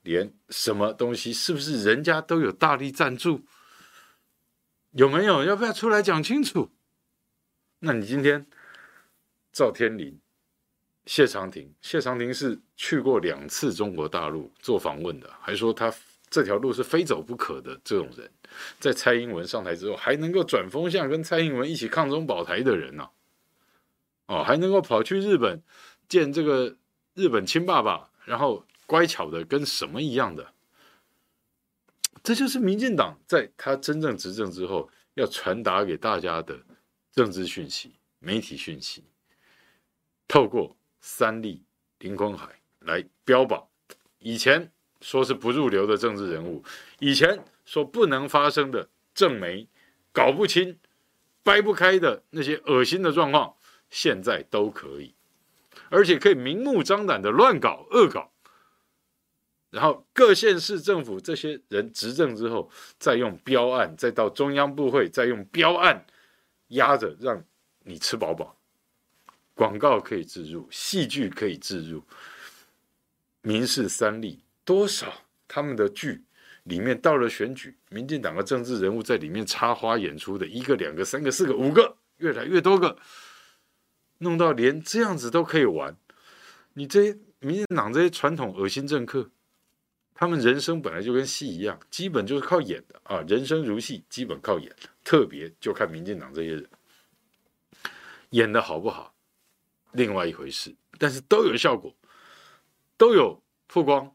[0.03, 3.41] 连什么东西，是不是人家都有大力赞助？
[4.91, 5.43] 有没有？
[5.43, 6.69] 要不要出来讲清楚？
[7.79, 8.45] 那你今天
[9.51, 10.19] 赵天麟、
[11.05, 15.93] 谢长廷，谢长廷是去过两次中国大陆做访问的，还说他
[16.29, 17.79] 这条路是非走不可的。
[17.83, 18.29] 这种人，
[18.79, 23.11] 在蔡英文上台之后，还能够转风向，跟蔡英文一起抗中保台的人呢、啊？
[24.27, 25.61] 哦，还能够跑去日本
[26.11, 26.75] 见这个。
[27.13, 30.53] 日本亲爸爸，然后乖巧的跟什么一样的，
[32.23, 36.57] 这就是民进党在他真正执政之后要传达给大家的
[37.11, 39.03] 政治讯息、媒体讯息。
[40.25, 41.65] 透过三立
[41.99, 43.67] 林坤海来标榜，
[44.19, 44.71] 以前
[45.01, 46.63] 说是不入流的政治人物，
[46.99, 49.67] 以前说不能发生的政媒
[50.13, 50.79] 搞不清、
[51.43, 53.57] 掰不开的那些恶心的状况，
[53.89, 55.13] 现在都可以。
[55.89, 58.31] 而且可以明目张胆的乱搞、恶搞，
[59.69, 62.69] 然后各县市政府这些人执政之后，
[62.99, 66.05] 再用标案，再到中央部会，再用标案
[66.69, 67.43] 压着，让
[67.83, 68.57] 你吃饱饱。
[69.53, 72.03] 广告可以置入，戏剧可以置入，
[73.41, 75.13] 民事三立多少
[75.47, 76.23] 他们的剧
[76.63, 82.97] 里面到了选举，民进党的政治人物在里面插花演出的一个、两个、三个、四个、五个，越来越多个。
[84.21, 85.97] 弄到连这样子都可以玩，
[86.73, 89.31] 你这些民进党这些传统恶心政客，
[90.13, 94.75] 他们人生本来就跟戏一样，基本就是靠演的啊，人生如戏，基本靠演。
[95.03, 96.69] 特别就看民进党这些人
[98.29, 99.15] 演的好不好，
[99.91, 100.75] 另外一回事。
[100.99, 101.95] 但是都有效果，
[102.95, 104.13] 都有曝光，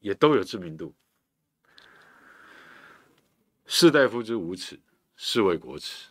[0.00, 0.92] 也都有知名度。
[3.66, 4.80] 士大夫之无耻，
[5.16, 6.08] 是谓国耻。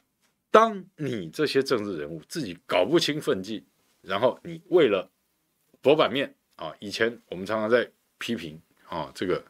[0.53, 3.65] 当你这些政治人物自己搞不清分际，
[4.03, 5.09] 然后你为了
[5.81, 9.43] 博版面啊，以前我们常常在批评啊，这个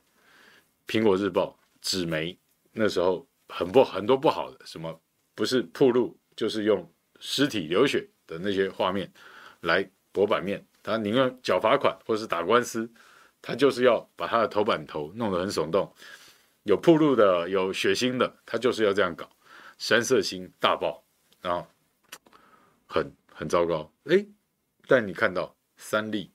[0.88, 2.40] 苹果日报纸媒
[2.72, 4.98] 那时候很不很多不好的，什么
[5.36, 6.90] 不是铺路，就是用
[7.20, 9.12] 尸体流血的那些画面
[9.60, 12.90] 来博版面，他宁愿缴罚款或是打官司，
[13.42, 15.94] 他就是要把他的头版头弄得很耸动。
[16.64, 19.30] 有铺路的，有血腥的，他就是要这样搞，
[19.78, 21.04] 三色星大爆，
[21.42, 21.68] 然后
[22.86, 23.92] 很很糟糕。
[24.06, 24.26] 哎，
[24.88, 26.32] 但你看到三立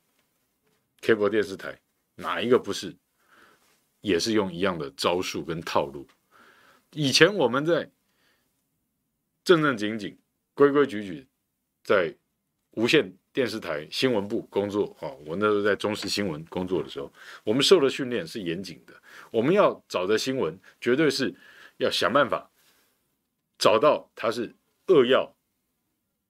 [1.00, 1.78] cable 电视台
[2.16, 2.96] 哪一个不是，
[4.00, 6.06] 也是用一样的招数跟套路？
[6.92, 7.90] 以前我们在
[9.44, 10.18] 正正经经、
[10.54, 11.26] 规规矩矩
[11.84, 12.14] 在
[12.72, 17.12] 无线电视台新闻部工作啊，我那时候在中时新闻工作的时候，
[17.44, 18.94] 我们受的训练是严谨的。
[19.30, 21.34] 我们要找的新闻，绝对是
[21.76, 22.50] 要想办法
[23.58, 24.54] 找到它是
[24.86, 25.34] 扼要、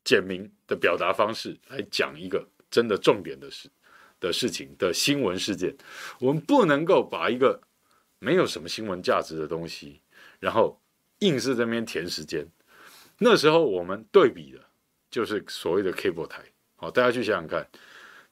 [0.03, 3.71] 简明的表达方式来讲一个真的重点的事
[4.19, 5.77] 的事情的新闻事件。
[6.19, 7.61] 我们不能够把一个
[8.19, 10.01] 没有什么新闻价值的东西，
[10.41, 10.81] 然后
[11.19, 12.47] 硬是在那边填时间。
[13.19, 14.59] 那时候我们对比的
[15.11, 16.43] 就是所谓的 cable 台。
[16.77, 17.69] 好，大家去想想看，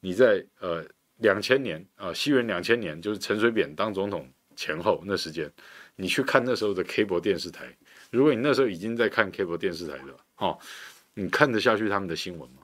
[0.01, 0.85] 你在呃
[1.17, 4.29] 两千年啊，西元两千年，就是陈水扁当总统。
[4.59, 5.53] 前后那时间，
[5.97, 7.77] 你去看那时候的 cable 电视台，
[8.11, 10.59] 如果你那时候已经在看 cable 电视台的，哦，
[11.15, 12.63] 你看得下去他们的新闻吗？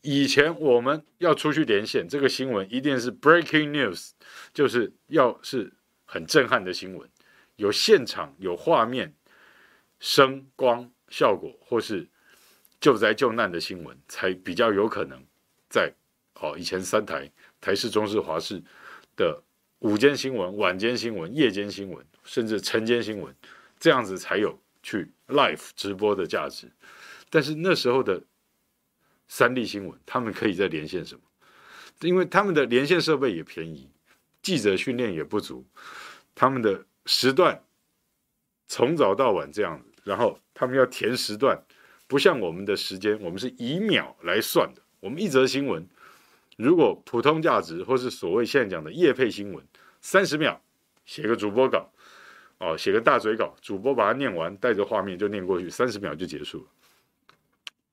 [0.00, 4.10] 以前我们要出去连线，这个新闻一定是 breaking news，
[4.52, 5.72] 就是要是
[6.04, 7.08] 很震撼的新闻，
[7.56, 9.14] 有现场有画面、
[9.98, 12.08] 声光效果，或是
[12.80, 15.22] 救灾救难的新闻，才比较有可能
[15.68, 15.92] 在
[16.40, 18.62] 哦，以前三台台视、中视、华视
[19.16, 19.42] 的。
[19.80, 23.32] 午间新闻、晚间新闻、夜间新闻，甚至晨间新闻，
[23.78, 26.70] 这样子才有去 live 直播的价值。
[27.30, 28.22] 但是那时候的
[29.26, 31.20] 三立新闻，他们可以在连线什么？
[32.00, 33.90] 因为他们的连线设备也便宜，
[34.40, 35.66] 记者训练也不足，
[36.34, 37.64] 他们的时段
[38.68, 41.60] 从早到晚这样，然后他们要填时段，
[42.06, 45.86] 不像我们的时间，我们是以秒来算的，我们一则新闻。
[46.56, 49.64] 如果普通价值，或是所谓现在讲的业配新闻，
[50.00, 50.62] 三十秒
[51.04, 51.92] 写个主播稿，
[52.58, 56.66] 哦，写个大嘴稿，主播把它念完，带着画面就念过去，三十秒就结束了。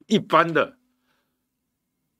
[0.06, 0.76] 一般的，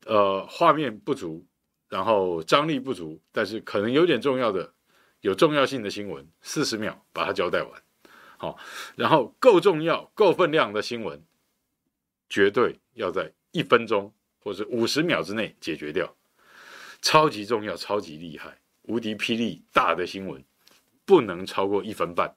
[0.06, 1.44] 呃，画面不足，
[1.88, 4.72] 然后张力不足，但是可能有点重要的、
[5.20, 7.82] 有重要性的新闻，四十秒把它交代完，
[8.36, 8.58] 好，
[8.94, 11.22] 然后够重要、够分量的新闻，
[12.28, 16.14] 绝对要在一分钟或者五十秒之内解决掉。
[17.02, 20.42] 超级重要、超级厉害、无敌霹雳大的新闻，
[21.06, 22.36] 不能超过一分半。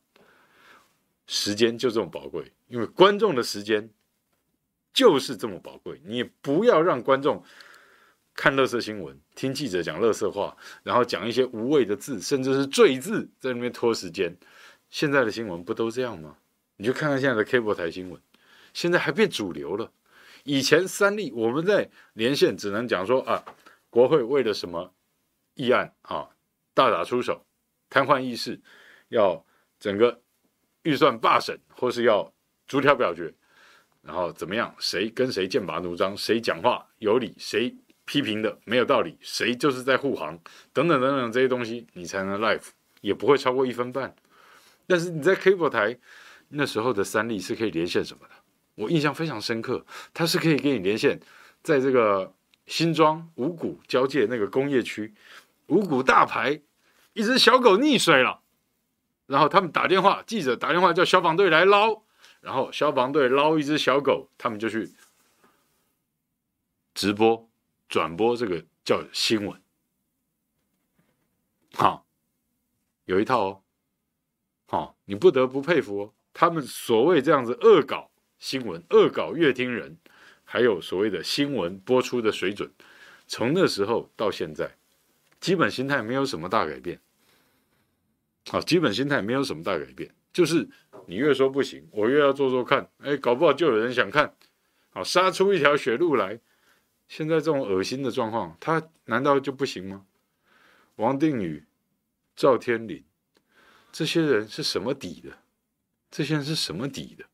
[1.28, 3.90] 时间就这么宝贵，因为观众的时间
[4.94, 6.02] 就是这么宝贵。
[6.06, 7.44] 你不要让观众
[8.34, 14.38] 看乐色新闻，听记者讲乐色话，然后讲一些无谓的字，甚至是赘字，在那边拖时间。
[14.90, 16.38] 现在的新闻不都这样吗？
[16.78, 18.22] 你就看看现在的 cable 台新闻，
[18.74, 19.92] 现在还变主流了。
[20.46, 23.44] 以前三立我们在连线只能讲说啊。
[23.92, 24.94] 国会为了什么
[25.56, 26.30] 议案啊，
[26.76, 27.44] 大打出手，
[27.90, 28.60] 瘫痪议事，
[29.10, 29.44] 要
[29.80, 30.22] 整个
[30.84, 32.32] 预算罢审，或是要
[32.68, 33.34] 逐条表决，
[34.02, 34.74] 然后怎么样？
[34.80, 36.16] 谁跟谁剑拔弩张？
[36.16, 37.34] 谁讲话有理？
[37.38, 37.76] 谁
[38.06, 39.18] 批评的没有道理？
[39.22, 40.40] 谁就是在护航？
[40.74, 42.68] 等等等等这些东西，你才能 live，
[43.02, 44.16] 也不会超过一分半。
[44.88, 45.98] 但是你在 cable 台
[46.50, 48.34] 那时候的三立是可以连线什么的？
[48.76, 51.20] 我印象非常深刻，它是可以给你连线，
[51.64, 52.34] 在这个。
[52.70, 55.12] 新庄五股交界那个工业区，
[55.70, 56.62] 五股大排，
[57.14, 58.41] 一只小狗溺水了，
[59.26, 62.03] 然后他们打电话，记者打电话叫消防队来捞，
[62.41, 64.91] 然后消防队捞一只小狗，他们就去
[66.93, 67.49] 直播
[67.88, 69.62] 转播这个叫新闻，
[71.74, 72.05] 好，
[73.05, 73.62] 有一套哦，
[74.68, 79.97] 好，你不得不佩服哦，他们所谓这样子恶搞新闻，恶搞乐听人。
[80.51, 82.74] 还有所谓的新闻播出的水准，
[83.28, 84.79] 从那时候到现在，
[85.40, 87.00] 基本心态没有什么大改变。
[88.50, 90.68] 好，基本心态没有什么大改变，就是
[91.06, 92.90] 你越说不行，我越要做做看。
[93.00, 94.36] 哎，搞不好就有人想看，
[94.90, 96.40] 好，杀出一条血路来。
[97.08, 100.06] 现在这种恶心的状况，他难道就不行吗？
[100.96, 101.66] 王定宇
[102.36, 103.04] 赵天林，
[103.92, 105.38] 这些人是什么底的？
[106.12, 107.26] 这些人是什么底的？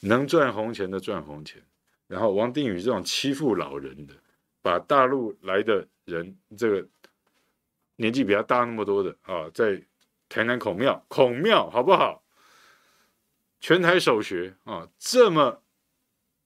[0.00, 1.62] 能赚红钱的赚红钱，
[2.06, 4.14] 然后王定宇这种欺负老人的，
[4.62, 6.88] 把大陆来的人，这个
[7.96, 9.82] 年纪比他大那么多的啊，在
[10.28, 12.22] 台南孔庙，孔庙好不好？
[13.60, 15.62] 全台首学啊，这么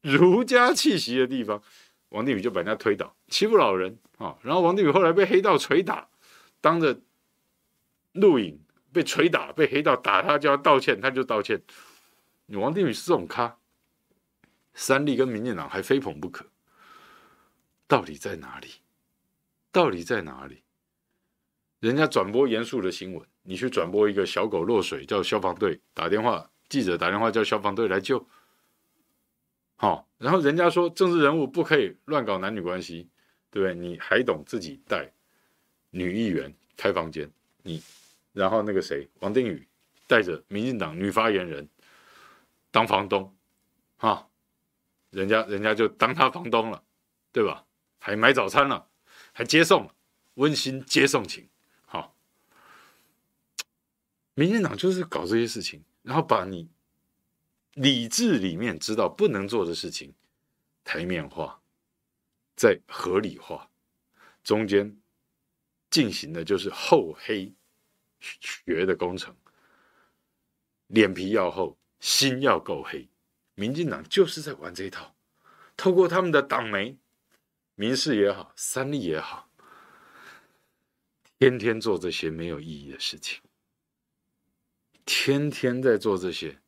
[0.01, 1.63] 儒家气息的地方，
[2.09, 4.39] 王定宇就把人家推倒，欺负老人啊。
[4.43, 6.09] 然后王定宇后来被黑道捶打，
[6.61, 7.01] 当着
[8.13, 8.59] 录影
[8.93, 11.63] 被捶打，被黑道打他就要道歉，他就道歉。
[12.47, 13.59] 王定宇是这种咖，
[14.73, 16.47] 三立跟民进党还非捧不可，
[17.87, 18.69] 到底在哪里？
[19.73, 20.63] 到底在哪里？
[21.81, 28.29] 人家转播严肃的新闻，你去转播一个小狗落水，叫消防队打电话，记者打电话叫消防队来救。
[29.77, 33.09] 好，然后人家说政治人物不可以乱搞男女关系，
[33.51, 33.75] 对不对？
[33.75, 35.11] 你还懂自己带
[35.91, 37.31] 女议员开房间，
[37.63, 37.83] 你
[38.33, 39.67] 然后那个谁，王定宇
[40.07, 41.69] 带着民进党女发言人。
[42.73, 43.35] 当房东，
[43.97, 44.29] 哈，
[45.11, 46.85] 人家人家就当他房东了，
[47.33, 47.65] 对吧？
[47.99, 48.87] 还买早餐了，
[49.41, 49.91] 还接送，
[50.35, 51.49] 温馨接送情，
[51.87, 52.15] 好。
[54.35, 56.69] 民进党就是搞这些事情，然后把你
[57.73, 60.13] 理智里面知道不能做的事情
[60.85, 61.63] 台面化，
[62.55, 63.71] 再合理化，
[64.45, 64.95] 中间
[65.89, 67.55] 进行的就是厚黑
[68.21, 69.35] 学的工程，
[70.89, 71.79] 脸皮要厚。
[71.99, 73.09] 心要够黑，
[73.55, 75.15] 民进党就是在玩这一套，
[75.79, 76.97] 透过他们的党媒、
[77.81, 79.49] 民事也好、三立也好，
[81.39, 83.41] 天天做这些没有意义的事情，
[85.07, 86.61] 天天在做这些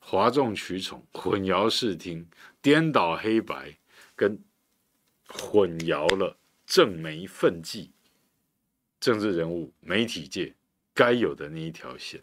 [0.00, 2.28] 哗众取宠、混淆视听、
[2.60, 3.78] 颠倒黑白，
[4.16, 4.42] 跟
[5.28, 6.36] 混淆了
[6.66, 7.92] 政媒分际、
[8.98, 10.56] 政治人物、媒体界
[10.92, 12.20] 该有的那一条线。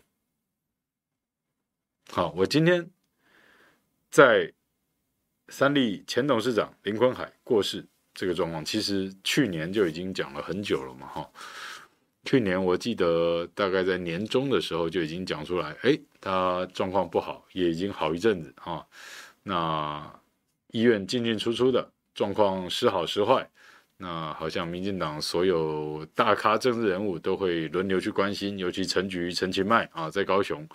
[2.10, 2.92] 好，我今天
[4.12, 4.52] 在
[5.48, 11.30] 三立前董事长林坤海过世这个状况，其实去年就已经讲了很久了嘛，哈。
[12.24, 18.84] 去年我记得大概在年中的时候就已经讲出来，哎，他状况不好，也已经好一阵子啊。
[19.44, 20.20] 那
[20.72, 23.48] 医院进进出出的状况时好时坏，
[23.98, 30.68] 那好像民进党所有大咖政治人物都会轮流去关心，尤其陈菊、陈其迈啊，在高雄。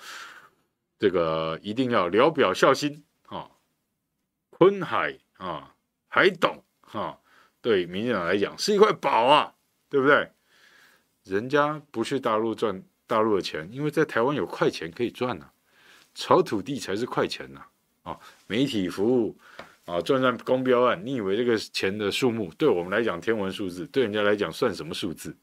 [1.00, 3.48] 这个一定要聊表孝心啊！
[4.50, 5.74] 坤海啊，
[6.08, 6.62] 还懂
[6.92, 7.16] 啊？
[7.60, 9.54] 对民进党来讲是一块宝啊，
[9.88, 10.30] 对不对？
[11.24, 15.52] 人家不去大陆赚大陆的钱，因为在台湾有快钱可以赚呐、啊。
[16.14, 17.60] 炒土地才是快钱呐
[18.02, 18.18] 啊，啊！
[18.48, 19.38] 媒体服务
[19.84, 25.36] 啊，赚赚公标案，你以为这个钱的数目对我们来讲天文数字，对人家来讲算什么数字？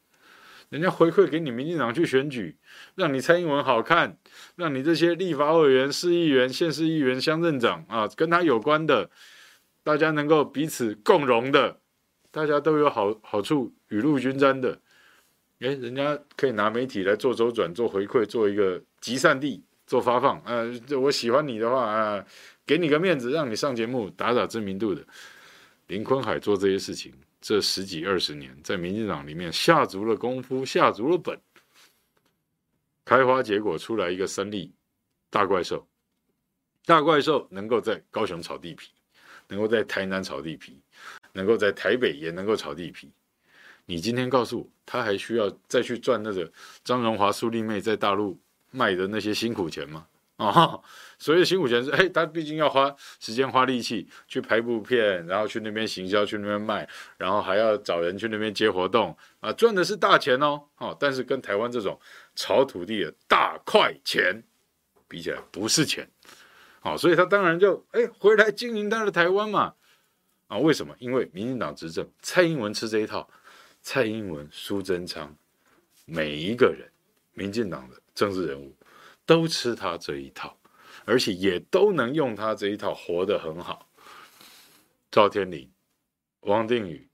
[0.68, 2.58] 人家回馈给你民进党去选举，
[2.94, 4.18] 让你蔡英文好看，
[4.56, 9.08] 让你这些立法委员、市议员、县市议员、乡镇长啊，跟他有关的，
[9.82, 11.80] 大家能够彼此共荣的，
[12.30, 14.80] 大家都有好好处，雨露均沾的。
[15.60, 20.40] 哎，人家可以拿媒体来做周转、做回馈、做一个集散地、做发放。
[20.44, 22.24] 呃，我喜欢你的话啊，
[22.64, 25.04] 给你个面子，让你上节目打打知名度的。
[25.88, 27.12] 林坤海做这些事情。
[27.40, 31.40] 这十几二十年，在民进党里面下足了功夫，下足了本，
[33.04, 34.74] 开花结果出来一个三立
[35.30, 35.86] 大怪兽。
[36.84, 38.90] 大怪兽能够在高雄炒地皮，
[39.46, 40.82] 能够在台南炒地皮，
[41.38, 43.12] 能够在台北也能够炒地皮。
[43.86, 46.50] 你今天告诉我，他还需要再去赚那个
[46.82, 48.36] 张荣华、苏丽妹在大陆
[48.72, 50.06] 卖的那些辛苦钱吗？
[50.36, 50.78] 啊，
[51.18, 56.86] 所以辛苦钱是，哎，他毕竟要花时间、花力气去拍部片，然后去那边行销，去那边卖，
[57.16, 61.98] 然后还要找人去那边接活动，啊，赚的是大钱哦，哦，但是跟台湾这种
[62.36, 64.42] 炒土地的大块钱
[65.08, 66.08] 比起来，不是钱，
[66.82, 69.74] 哦，所以他当然就，哎，回来经营他的台湾嘛，
[70.48, 70.94] 啊，为什么？
[70.98, 73.30] 因为民进党执政，蔡英文吃这一套，
[73.80, 75.32] 蔡英文、苏贞昌，
[76.04, 76.90] 每一个人，
[77.34, 78.74] 民进党的政治人物。
[79.26, 80.58] 都吃他这一套，
[81.04, 83.86] 而且也都能用他这一套活得很好。
[85.10, 85.70] 赵天麟、
[86.40, 87.06] 王定宇、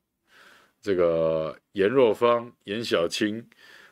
[0.80, 3.45] 这个颜若芳、颜小青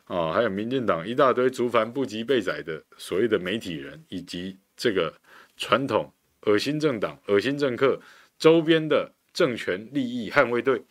[0.05, 5.13] 啊，还有民进党一大堆族繁不及被宰的所谓的媒体人，以及这个
[5.57, 6.09] 传统
[6.45, 7.99] 恶心政党、恶心政客
[8.39, 10.85] 周边的政权利益捍卫队，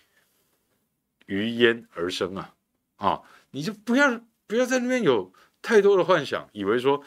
[1.26, 2.55] 于焉而生啊！
[2.97, 3.22] 啊，
[3.53, 5.32] 你就不要不要在那边有。
[5.64, 7.01] 太多的幻想，以为说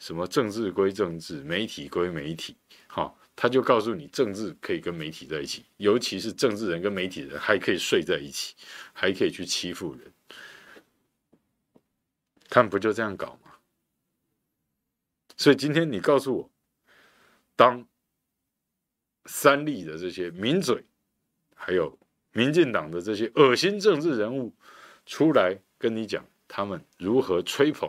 [0.00, 2.56] 什么政治归政治，媒体归媒体，
[2.88, 8.56] 哈，他就告诉你政治可以跟媒体在一起，尤其是政治人跟媒体人还可以睡在一起，
[8.92, 10.12] 还可以去欺负人。
[12.48, 13.52] 他们不就这样搞吗？
[15.36, 16.50] 所以今天你告诉我，
[17.54, 17.86] 当
[19.32, 20.84] 三立的这些名嘴，
[21.54, 21.96] 还有
[22.32, 24.52] 民进党的这些恶心政治人物
[25.06, 27.88] 出来跟你讲，他们如何吹捧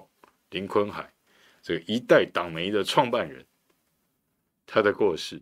[0.51, 1.11] 林坤海
[1.63, 3.43] 这个一代党媒的创办人，
[4.67, 5.41] 他的过世，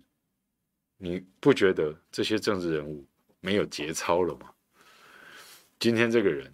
[0.97, 3.05] 你不觉得这些政治人物
[3.41, 4.53] 没有节操了吗？
[5.79, 6.53] 今天这个人，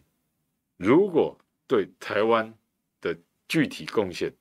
[0.78, 1.38] 如果
[1.68, 2.52] 对台湾
[3.00, 3.16] 的
[3.48, 4.34] 具体贡献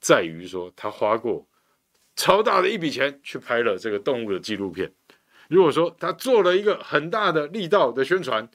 [0.00, 1.46] 在于说他花过
[2.18, 4.92] 超大的一笔钱去拍了这个动物的纪录片，
[5.48, 8.50] 如果说他做了一个很大的力道的宣传，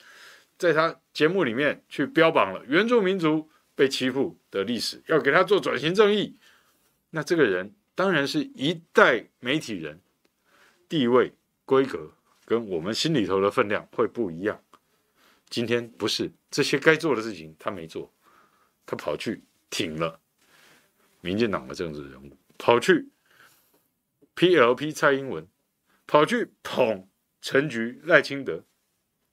[0.58, 6.38] 在他节目里面去标榜了原住民族被欺负的历史，要给他做转型正义，
[7.12, 10.02] 那这个人当然是一代媒体人，
[10.90, 11.34] 地位
[11.64, 12.12] 规格
[12.44, 14.62] 跟我们心里头的分量会不一样。
[15.50, 18.14] 今天不是这些该做的事情，他没做，
[18.86, 20.20] 他跑去挺了
[21.22, 23.08] 民进党的政治人物，跑去
[24.36, 25.48] PLP 蔡英文，
[26.08, 27.08] 跑去捧
[27.42, 28.64] 陈菊赖清德，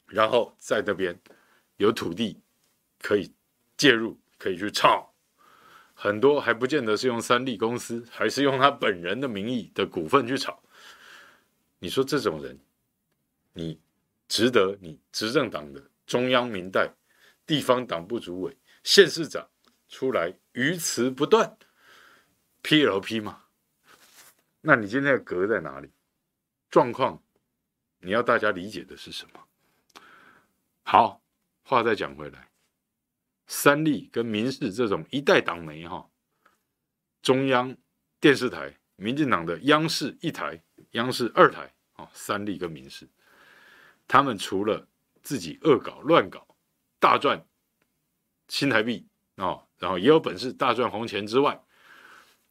[0.06, 1.20] 然后在那边
[1.76, 2.42] 有土地
[3.00, 3.32] 可以
[3.76, 5.14] 介入，可以去炒，
[5.94, 10.62] 很多还不见得是用三立公司，还是用他本人的名义的股份去炒。
[11.78, 12.60] 你说这种人，
[13.54, 13.80] 你
[14.28, 15.82] 值得你执政党的？
[16.06, 16.92] 中央民代、
[17.46, 19.48] 地方党部主委、县市长
[19.88, 21.56] 出来鱼词不断
[22.64, 23.44] ，PLP 吗？
[24.60, 25.90] 那你今天的格在哪里？
[26.70, 27.22] 状况
[27.98, 29.40] 你要大家理解的是什么？
[30.82, 31.22] 好，
[31.64, 32.50] 话再讲回来，
[33.46, 36.08] 三立跟民视这种一代党媒哈，
[37.22, 37.76] 中央
[38.20, 43.08] 电视台、民进党的央视一台、央视二台啊，三立跟民视，
[44.06, 44.86] 他们除了
[45.22, 46.46] 自己恶搞乱搞，
[46.98, 47.46] 大赚
[48.48, 51.62] 新台币哦，然后也有本事大赚红钱之外，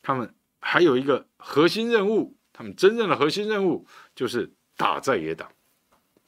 [0.02, 3.86] 他们还有一个核心任务，他们真正的核心任务
[4.16, 5.52] 就是打在野党，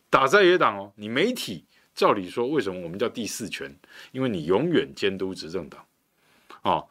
[0.09, 0.93] 打在野党哦。
[0.95, 3.75] 你媒体照理说，为什么我们叫第四权？
[4.11, 5.85] 因为你永远监督执政党
[6.63, 6.87] 哦。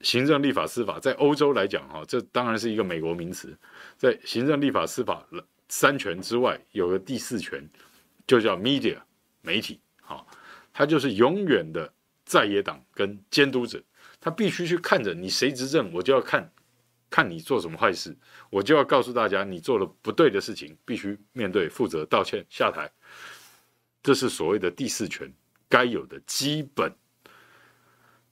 [0.00, 3.56] 行政、立法、司法，在欧洲来讲哈，这当然是一个美国名词，
[3.96, 5.26] 在行政、立法、司法
[5.68, 7.68] 三权之外，有个第四权。
[8.26, 8.98] 就叫 media
[9.40, 10.26] 媒体，好，
[10.72, 11.92] 他就是永远的
[12.24, 13.80] 在野党跟监督者，
[14.26, 16.52] 他必须去看着你谁执政，我就要看
[17.08, 18.16] 看你做什么坏事，
[18.50, 22.90] 我就要告诉大家你做了不对的事情，必须面对负责道歉下台，
[24.02, 25.32] 这是所谓的第四权
[25.68, 26.92] 该有的基本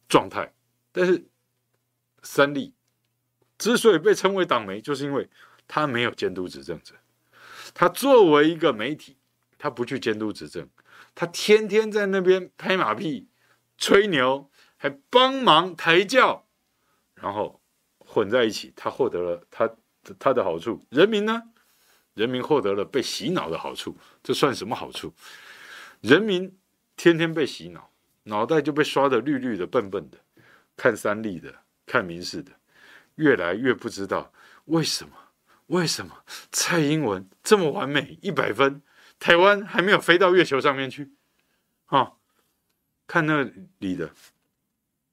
[0.09, 0.53] 状态。
[0.90, 1.24] 但是
[2.24, 2.74] 三立
[3.57, 5.30] 之所以被称为党媒，就是因为
[5.68, 6.97] 他没有监督执政者，
[7.72, 9.16] 他作为一个媒体。
[9.57, 10.68] 他不去监督执政，
[11.14, 13.28] 他天天在那边拍马屁、
[13.78, 16.47] 吹牛，还帮忙抬轿，
[17.14, 17.61] 然后
[17.99, 18.72] 混在一起。
[18.77, 19.70] 他获得了他
[20.18, 21.43] 他的好处，人民呢？
[22.14, 23.97] 人民获得了被洗脑的好处。
[24.22, 25.12] 这算什么好处？
[26.01, 26.57] 人民
[26.97, 27.91] 天天被洗脑，
[28.25, 30.18] 脑袋就被刷得绿绿的、笨笨的。
[30.77, 31.55] 看三立的，
[31.87, 32.53] 看民视的，
[33.14, 34.33] 越来越不知道
[34.66, 35.12] 为什么？
[35.68, 38.83] 为什么蔡英文这么完美，一百分？
[39.18, 41.14] 台湾还没有飞到月球上面去，
[41.87, 42.12] 啊、
[43.07, 43.49] 看那
[43.79, 44.12] 里的，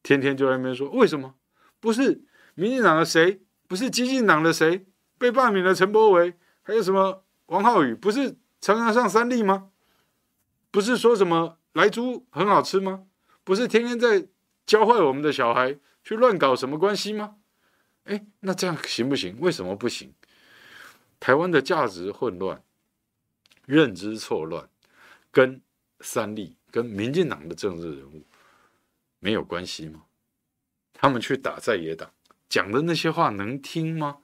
[0.04, 1.36] 天天就在那边说，为什么
[1.80, 2.24] 不是
[2.56, 4.86] 民进党的谁，不是激进党的谁
[5.18, 5.74] 被罢免了？
[5.74, 9.70] 陈柏维还有什么王浩宇，不是常常上三立吗？
[10.70, 13.06] 不是说什么莱猪很好吃吗？
[13.44, 14.28] 不是天天在
[14.66, 17.36] 教坏我们的小孩去乱搞什么关系吗？
[18.06, 19.38] 哎，那这样行不行？
[19.40, 20.14] 为什么不行？
[21.20, 22.64] 台湾的价值混乱。
[23.68, 24.68] 认知错乱，
[25.32, 25.62] 跟
[26.02, 28.26] 三立、跟民进党的政治人物
[29.22, 30.04] 没有关系吗？
[30.92, 32.12] 他们去打在野党
[32.50, 34.18] 讲的那些话能听吗？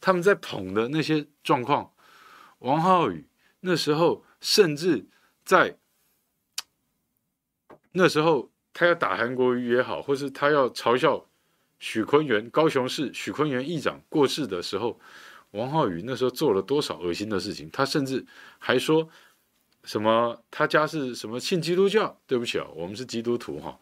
[0.00, 1.92] 他们在捧的那些状况，
[2.60, 3.28] 王浩宇
[3.60, 5.06] 那时候甚至
[5.44, 5.76] 在
[7.92, 11.28] 那时候他要打韩国瑜也好，或是他要嘲笑
[11.78, 14.98] 许昆源高雄市许昆源议长过世的时候。
[15.52, 17.68] 王浩宇那时候做了多少恶心的事情？
[17.72, 18.24] 他甚至
[18.60, 19.08] 还说
[19.82, 22.16] 什么他家是什么信基督教？
[22.24, 23.76] 对不起啊，我们是基督徒哈。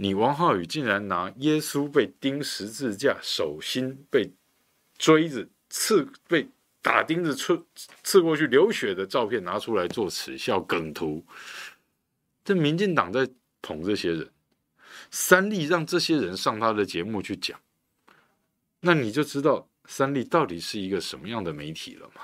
[0.00, 4.30] 你王浩宇竟然拿耶稣被钉十字架，手心被
[4.96, 6.48] 锥子刺，被
[6.80, 7.66] 打钉子刺
[8.04, 11.24] 刺过去流血的照片拿出来做耻笑梗图。
[12.44, 13.28] 这民进党在
[13.60, 14.30] 捧这些人，
[15.10, 17.58] 三立让这些人上他的节目去讲，
[18.80, 19.68] 那你就知道。
[19.90, 22.20] 三立到底是一个什么样的媒体了吗？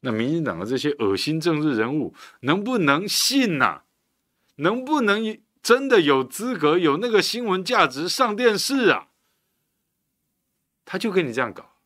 [0.00, 3.84] 那民进党的这些恶心政治人物能不能信呐、啊？
[4.56, 5.22] 能不能
[5.62, 9.08] 真的有资格、有那个新闻价值上电视啊，
[10.84, 11.76] 他就跟你这样搞，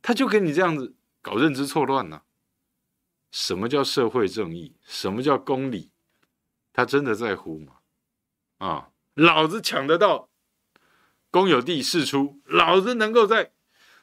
[0.00, 2.22] 他就跟你这样子搞认知错乱呢、
[3.30, 4.74] 什么叫社会正义？
[4.84, 5.90] 什么叫公理？
[6.72, 7.74] 他真的在乎吗？
[8.58, 10.30] 啊，老子抢得到
[11.30, 13.52] 公有地释出，老子能够在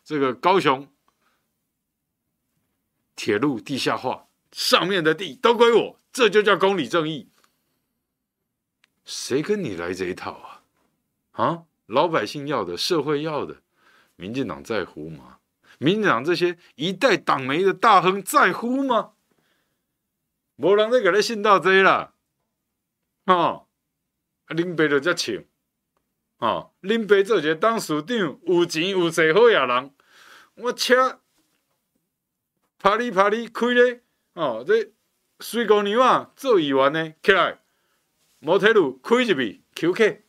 [0.04, 0.88] 这个高雄
[3.16, 7.30] 铁路地下化上面的地都归我，这就叫公理正义。
[9.08, 10.62] 谁跟你来这一套啊？
[11.32, 13.62] 啊，老百姓要的，社会要的，
[14.18, 15.40] 民进党在乎吗？
[15.80, 19.14] 民进党这些一代党媒的大亨在乎吗？
[20.58, 22.14] 无人再给他信到这啦，
[23.28, 23.68] 哦，
[24.48, 25.48] 林北就这请，
[26.40, 29.94] 哦，林北做一个董事长，有钱有势好野人，
[30.56, 31.22] 我车
[32.78, 34.02] 啪哩啪哩开咧，
[34.34, 34.92] 哦，这
[35.40, 37.60] 水姑娘啊做议员呢起来，
[38.40, 40.20] 摩铁路开入去，QK，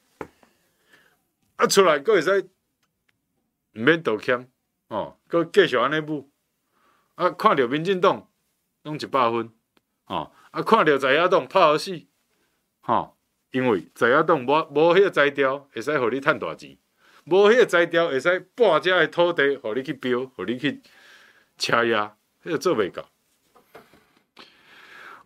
[1.56, 2.40] 啊出来，佫会使
[3.72, 4.50] 唔免道歉，
[4.88, 6.30] 哦，佫继续安尼舞，
[7.16, 8.30] 啊，看到民进党
[8.82, 9.50] 拢一百分。
[10.06, 12.06] 哦，啊，看到在野党拍好死，
[12.80, 13.16] 哈、哦，
[13.50, 16.78] 因为在野党无无迄个材料，会使互你趁大钱，
[17.26, 20.80] 无迄个材料会使半只的土地，互你去标，互你去
[21.58, 23.10] 车压，迄个做袂到。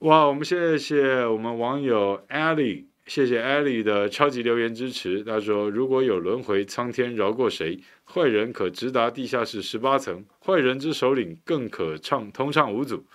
[0.03, 5.22] 哇，我们谢谢我们网友 Ali，谢谢 Ellie 的超级留言支持。
[5.22, 7.80] 他说：“如果有轮回，苍天饶过谁？
[8.05, 13.07] 坏人可直达地下室十八层，坏人之首领更可畅通畅无阻。”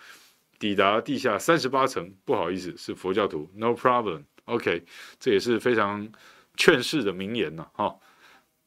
[0.59, 4.23] 抵达地下三十八层，不好意思，是佛教徒，No problem。
[4.45, 4.85] OK，
[5.19, 6.09] 这也是非常
[6.55, 7.97] 劝世的名言呐，哈，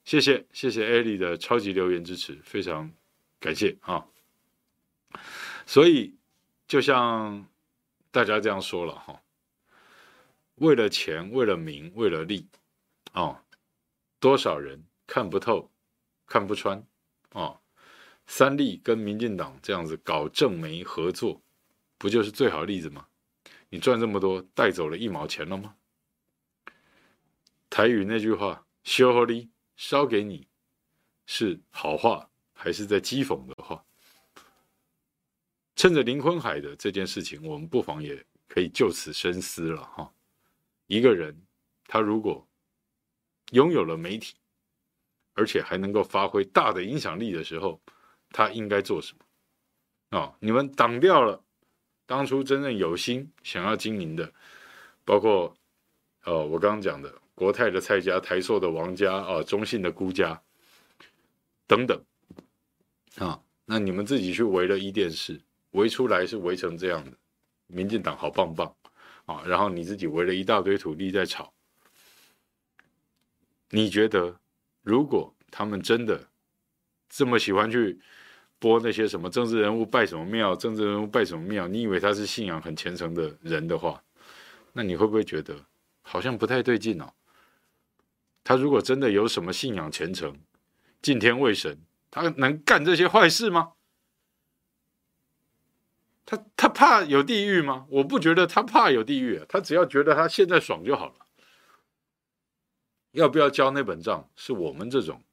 [0.05, 2.93] 谢谢谢谢艾莉的超级留言支持，非常
[3.41, 4.07] 感谢哈。
[5.64, 6.14] 所以
[6.68, 7.47] 就像
[8.11, 9.23] 大家这样说了哈，
[10.57, 12.49] 为了钱，为了名，为了利，
[13.13, 13.41] 哦，
[14.19, 15.71] 多少人看不透，
[16.27, 16.85] 看不穿，
[17.33, 17.61] 哦，
[18.27, 21.41] 三立跟民进党这样子搞政媒合作。
[21.99, 23.07] 不就是最好例子吗？
[23.69, 25.77] 你赚这么多，带走了一毛钱了吗？
[27.69, 30.49] 台语那句话“烧给你”，烧给你
[31.27, 33.85] 是好话还是在讥讽的话？
[35.81, 40.12] 趁着林坤海的这件事情，我们不妨也可以就此深思了哈。
[40.89, 41.35] 一个人
[41.87, 42.47] 他如果
[43.53, 44.37] 拥有了媒体，
[45.33, 47.81] 而且还能够发挥大的影响力的时候，
[48.28, 49.14] 他应该做什
[50.11, 50.18] 么？
[50.18, 51.43] 啊，你们挡掉了。
[52.05, 54.31] 当初真正有心想要经营的，
[55.07, 55.57] 包括，
[56.24, 60.43] 呃，我刚刚讲的国泰的蔡家、台塑的王家啊、呃，中信的辜家
[61.66, 62.05] 等等，
[63.16, 65.41] 啊，那你们自己去围了一电视，
[65.73, 67.16] 围出来是围成这样的，
[67.66, 68.75] 民进党好棒棒
[69.27, 71.53] 啊，然后你自己围了一大堆土地在炒，
[73.71, 74.41] 你觉得
[74.83, 76.29] 如果他们真的
[77.09, 78.01] 这么喜欢去？
[78.62, 84.05] 播那些什么政治人物拜什么庙，政治人物拜什么庙，你以为他是信仰很虔诚的人的话，
[84.75, 85.64] 那你会不会觉得
[86.03, 87.11] 好像不太对劲哦？
[88.45, 90.39] 他如果真的有什么信仰虔诚、
[91.01, 93.73] 敬天畏神，他能干这些坏事吗？
[96.31, 97.87] 他他怕有地狱吗？
[97.89, 101.14] 我不觉得他怕有地狱啊，他只要觉得他现在爽就好了。
[103.11, 105.24] 要不要交那本账，是我们这种。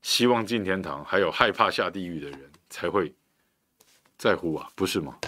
[0.00, 3.14] 希望进天堂，还有害怕下地狱的人才会
[4.16, 5.18] 在乎啊，不是吗？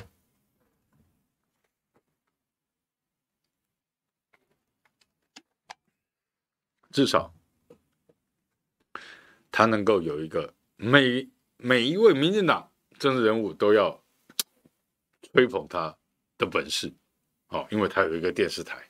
[6.91, 7.35] 至少
[9.53, 11.29] 他能够有一个每
[11.59, 14.03] 每一位民进党政治人物都要
[15.33, 15.97] 吹捧他
[16.37, 16.93] 的本事，
[17.49, 18.83] 哦，因为他有一个电视台，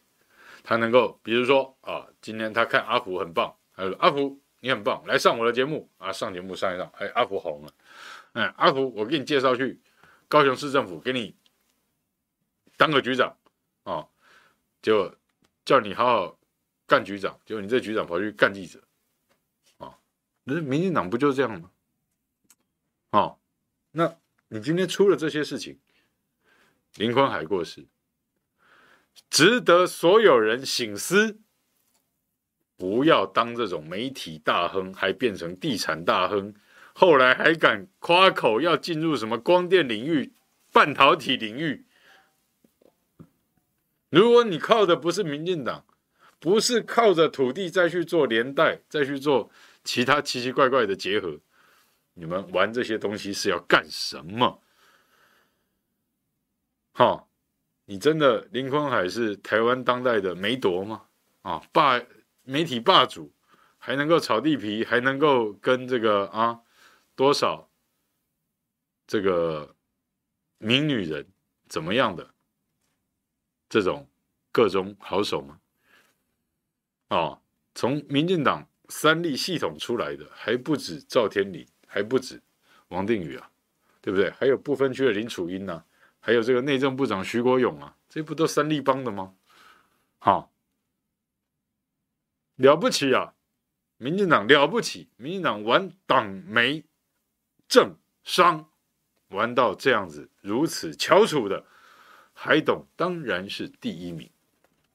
[0.63, 4.41] 他能够比如说啊，今天他看阿福很棒，他说阿福。
[4.61, 6.13] 你很棒，来上我的节目啊！
[6.13, 7.73] 上节目上一上，哎，阿福红了，
[8.33, 9.81] 嗯，阿福，我给你介绍去
[10.27, 11.37] 高雄市政府，给你
[12.77, 13.37] 当个局长
[13.85, 14.09] 啊，
[14.83, 15.15] 就
[15.65, 16.41] 叫你好好
[16.89, 18.83] 干局长，结果你这局长跑去干记者
[19.77, 19.97] 啊！
[20.43, 21.71] 那民进党不就这样吗？
[23.11, 23.39] 哦，
[23.93, 24.13] 那
[24.49, 25.79] 你今天出了这些事情，
[26.97, 27.87] 林坤海过世，
[29.31, 31.39] 值得所有人醒思。
[32.77, 36.55] 不要当这种媒体大亨，还变成地产大亨，
[36.93, 40.33] 后来还敢夸口要进入什么光电领域、
[40.73, 41.87] 半导体领域。
[44.11, 45.85] 如果你靠的不是民进党，
[46.39, 49.51] 不是靠着土地再去做连带，再去做
[49.83, 51.41] 其他奇奇怪怪的结合，
[52.15, 54.63] 你们玩这些东西是要干什么？
[56.99, 57.31] 好，
[57.85, 61.05] 你真的林坤海是台湾当代的梅铎吗？
[61.43, 62.03] 啊，霸
[62.43, 63.33] 媒体霸主，
[63.79, 66.59] 还能够炒地皮，还能够跟这个啊
[67.15, 67.71] 多少
[69.07, 69.77] 这个
[70.59, 71.25] 名女人
[71.69, 72.29] 怎么样的
[73.69, 74.09] 这种
[74.51, 75.61] 个中好手吗？
[77.07, 77.41] 啊，
[77.77, 82.43] 从民进党三立系统出来的还不止赵天麟，还不止
[82.89, 83.49] 王定宇啊，
[84.01, 84.33] 对不对？
[84.33, 85.85] 还有不分区的林楚茵呢，
[86.21, 89.35] 还有这个内政部长徐国勇啊，这不都三立帮的吗？
[90.19, 90.53] 好。
[92.57, 93.35] 了不起啊！
[93.99, 96.85] 民进党了不起，民进党玩党媒
[97.69, 97.95] 政
[98.25, 98.69] 商
[99.29, 101.65] 玩到这样子如此翘楚的，
[102.33, 104.29] 海董当然是第一名，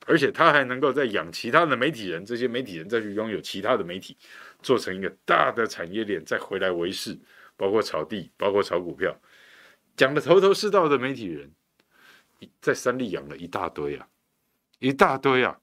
[0.06, 4.18] 而且他还能够再养其他的媒体人，这些媒体人再去拥有其他的媒体，
[4.62, 7.22] 做成一个大的产业链，再回来维系，
[7.56, 9.18] 包括炒地，包括炒股票，
[9.96, 11.54] 讲的头头是道的媒体人，
[12.62, 14.08] 在三立养了一大堆啊，
[14.80, 15.60] 一大堆啊。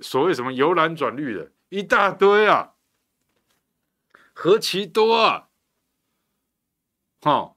[0.00, 2.74] 所谓什么由蓝转绿的一大堆啊，
[4.34, 5.48] 何其多啊！
[7.22, 7.56] 哈，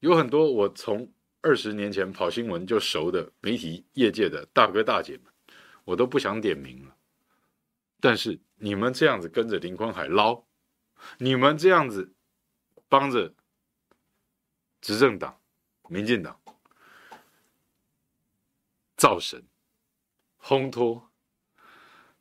[0.00, 1.12] 有很多我从
[1.42, 5.24] 二十年前跑新闻就熟的媒体业界的大哥大姐们，
[5.84, 6.96] 我都不想点名了。
[8.00, 10.44] 但是你们这样子跟着林坤海捞，
[11.18, 12.14] 你们这样子
[12.88, 13.34] 帮着
[14.86, 15.36] 执政党、
[15.88, 16.38] 民进党
[18.96, 19.44] 造神、
[20.40, 21.10] 烘托。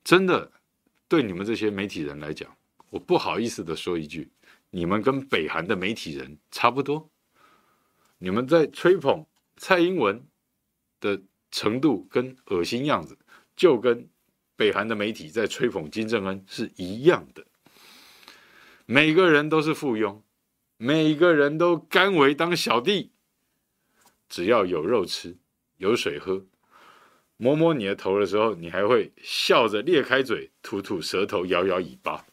[0.04, 0.52] 真的，
[1.08, 2.58] 对你们这些媒体人来讲，
[2.90, 4.32] 我不好意思的说一句，
[4.72, 7.08] 你们跟北韩的媒体人差不多。
[8.18, 9.24] 你们在吹捧
[9.58, 10.26] 蔡英文
[11.00, 13.16] 的程度跟恶心样子，
[13.56, 14.10] 就跟
[14.56, 17.46] 北韩的媒体在吹捧金正恩是一样的。
[18.88, 20.20] 每个人都是附庸，
[20.78, 23.12] 每个人都甘为当小弟，
[24.28, 25.38] 只要有肉吃，
[25.78, 26.46] 有水喝。
[27.38, 32.26] 摸摸你的头的时候，你还会笑着裂开嘴，吐吐舌头，摇摇尾巴。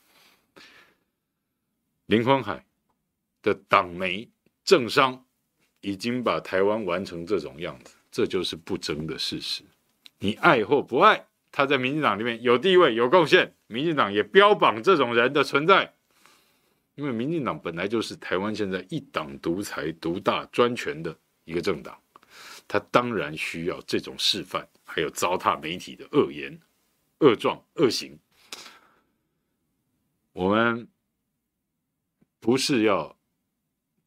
[2.07, 2.65] 林坤海
[3.43, 4.29] 的党媒
[4.65, 5.25] 政商
[5.81, 9.63] 已经把台湾玩成这种样子，这就是不争的事实。
[10.19, 15.95] 你爱或不爱，他在民进党里面有地位、有贡献，民进党也标榜这种人的存在，
[16.95, 21.99] 因为民进党本来就是台湾现在一党独裁、独大、专权的一个政党。
[22.69, 26.59] 他当然需要这种示范，还有糟蹋媒体的恶言、
[27.19, 28.19] 恶状、恶行。
[30.33, 30.89] 我们
[32.41, 33.15] 不是要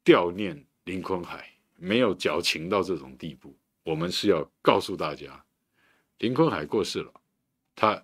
[0.03, 3.55] 悼念林坤海，没有矫情到这种地步。
[3.83, 5.45] 我们是要告诉大家，
[6.17, 7.13] 林坤海过世了，
[7.75, 8.03] 他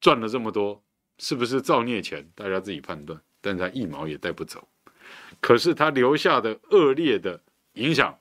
[0.00, 0.84] 赚了这么多，
[1.18, 2.30] 是不是造孽钱？
[2.36, 3.20] 大家自己判断。
[3.40, 4.68] 但他一毛也带不走，
[5.40, 7.40] 可是他留下的恶劣的
[7.74, 8.18] 影响。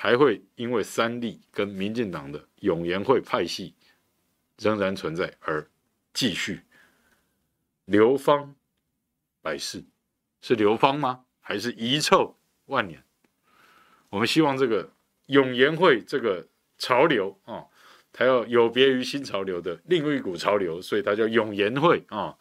[0.00, 3.74] 还会因为三立跟民进党的永延会派系
[4.56, 5.68] 仍然存在而
[6.14, 6.60] 继续
[7.84, 8.54] 流芳
[9.42, 9.82] 百世，
[10.40, 11.24] 是流芳吗？
[11.40, 12.36] 还是遗臭
[12.66, 13.02] 万年？
[14.10, 14.88] 我们希望这个
[15.26, 16.46] 永延会这个
[16.78, 17.66] 潮流啊，
[18.12, 22.38] 它要有别于新潮流的另一股潮流，所以它叫永延会啊，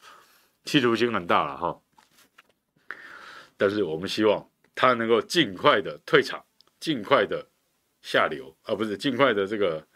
[0.63, 1.81] 企图心很大了哈。
[3.57, 6.43] 但是我们希望他能够尽快的退场。
[6.79, 7.49] 尽快的
[8.03, 9.87] 下流啊，不是尽快的这个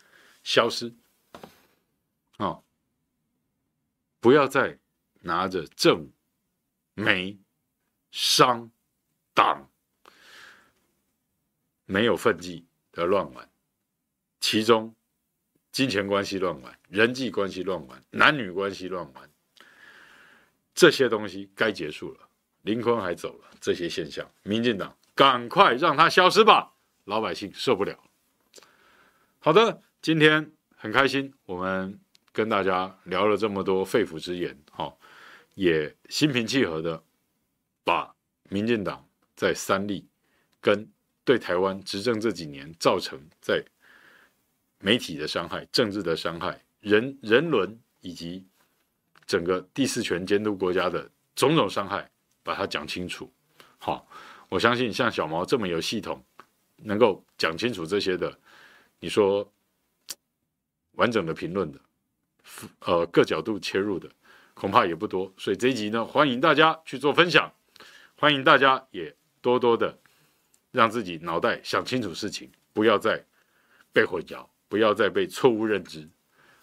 [0.43, 0.87] 消失
[2.37, 2.63] 啊、哦！
[4.19, 4.79] 不要再
[5.21, 6.11] 拿着政、
[6.95, 7.37] 媒、
[8.09, 8.71] 商、
[9.35, 9.69] 党
[11.85, 13.47] 没有分际的乱玩，
[14.39, 14.95] 其中
[15.71, 19.29] 金钱关系乱玩，人际关系乱玩，男女关系乱玩，
[20.73, 22.27] 这些东西该结束了。
[22.63, 24.95] 林坤还走了，这些现象，民进党。
[25.13, 27.99] 赶快让它消失吧，老百姓受不了。
[29.39, 31.99] 好的，今天很开心，我们
[32.31, 34.95] 跟大家聊了这么多肺腑之言，哈，
[35.55, 37.03] 也心平气和的
[37.83, 38.15] 把
[38.49, 39.05] 民进党
[39.35, 40.07] 在三立
[40.59, 40.89] 跟
[41.23, 43.63] 对台湾执政这几年造成在
[44.79, 48.47] 媒体的伤害、政治的伤害、人人伦以及
[49.25, 52.10] 整个第四权监督国家的种种伤害，
[52.43, 53.31] 把它讲清楚，
[53.77, 54.07] 好。
[54.49, 56.21] 我相信像小毛这么有系统，
[56.75, 58.37] 能够讲清楚这些的，
[58.99, 59.49] 你说
[60.95, 61.79] 完整的评论的，
[62.79, 64.11] 呃，各角度切入的，
[64.53, 65.33] 恐怕也不多。
[65.37, 67.49] 所以这一集呢，欢迎大家去做分享，
[68.17, 69.97] 欢迎大家也多多的
[70.71, 73.23] 让自己脑袋想清楚事情，不要再
[73.93, 76.09] 被混淆，不要再被错误认知。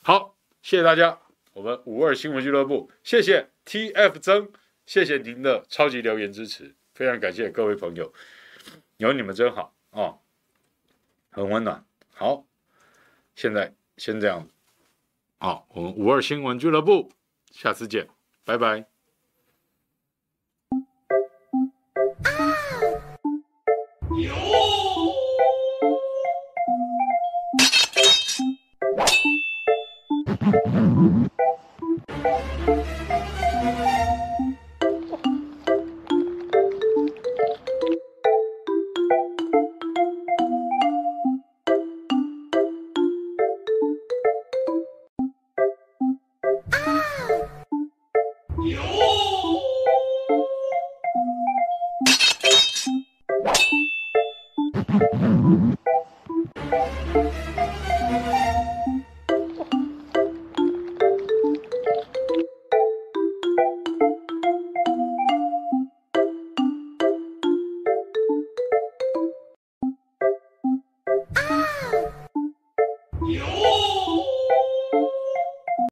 [0.03, 1.19] 好，谢谢大家，
[1.55, 4.53] 我们五二新闻俱乐部，谢谢 TF 曾，
[4.89, 6.75] 谢谢您的超级留言支持。
[6.95, 8.11] 非常感谢各位朋友，
[8.97, 10.19] 有你们真好啊、哦，
[11.31, 11.85] 很温暖，
[12.15, 12.47] 好，
[13.35, 14.49] 现在先这样。
[15.37, 17.13] 好，我们五二新闻俱乐部，
[17.53, 18.09] 下次见，
[18.47, 18.98] 拜拜。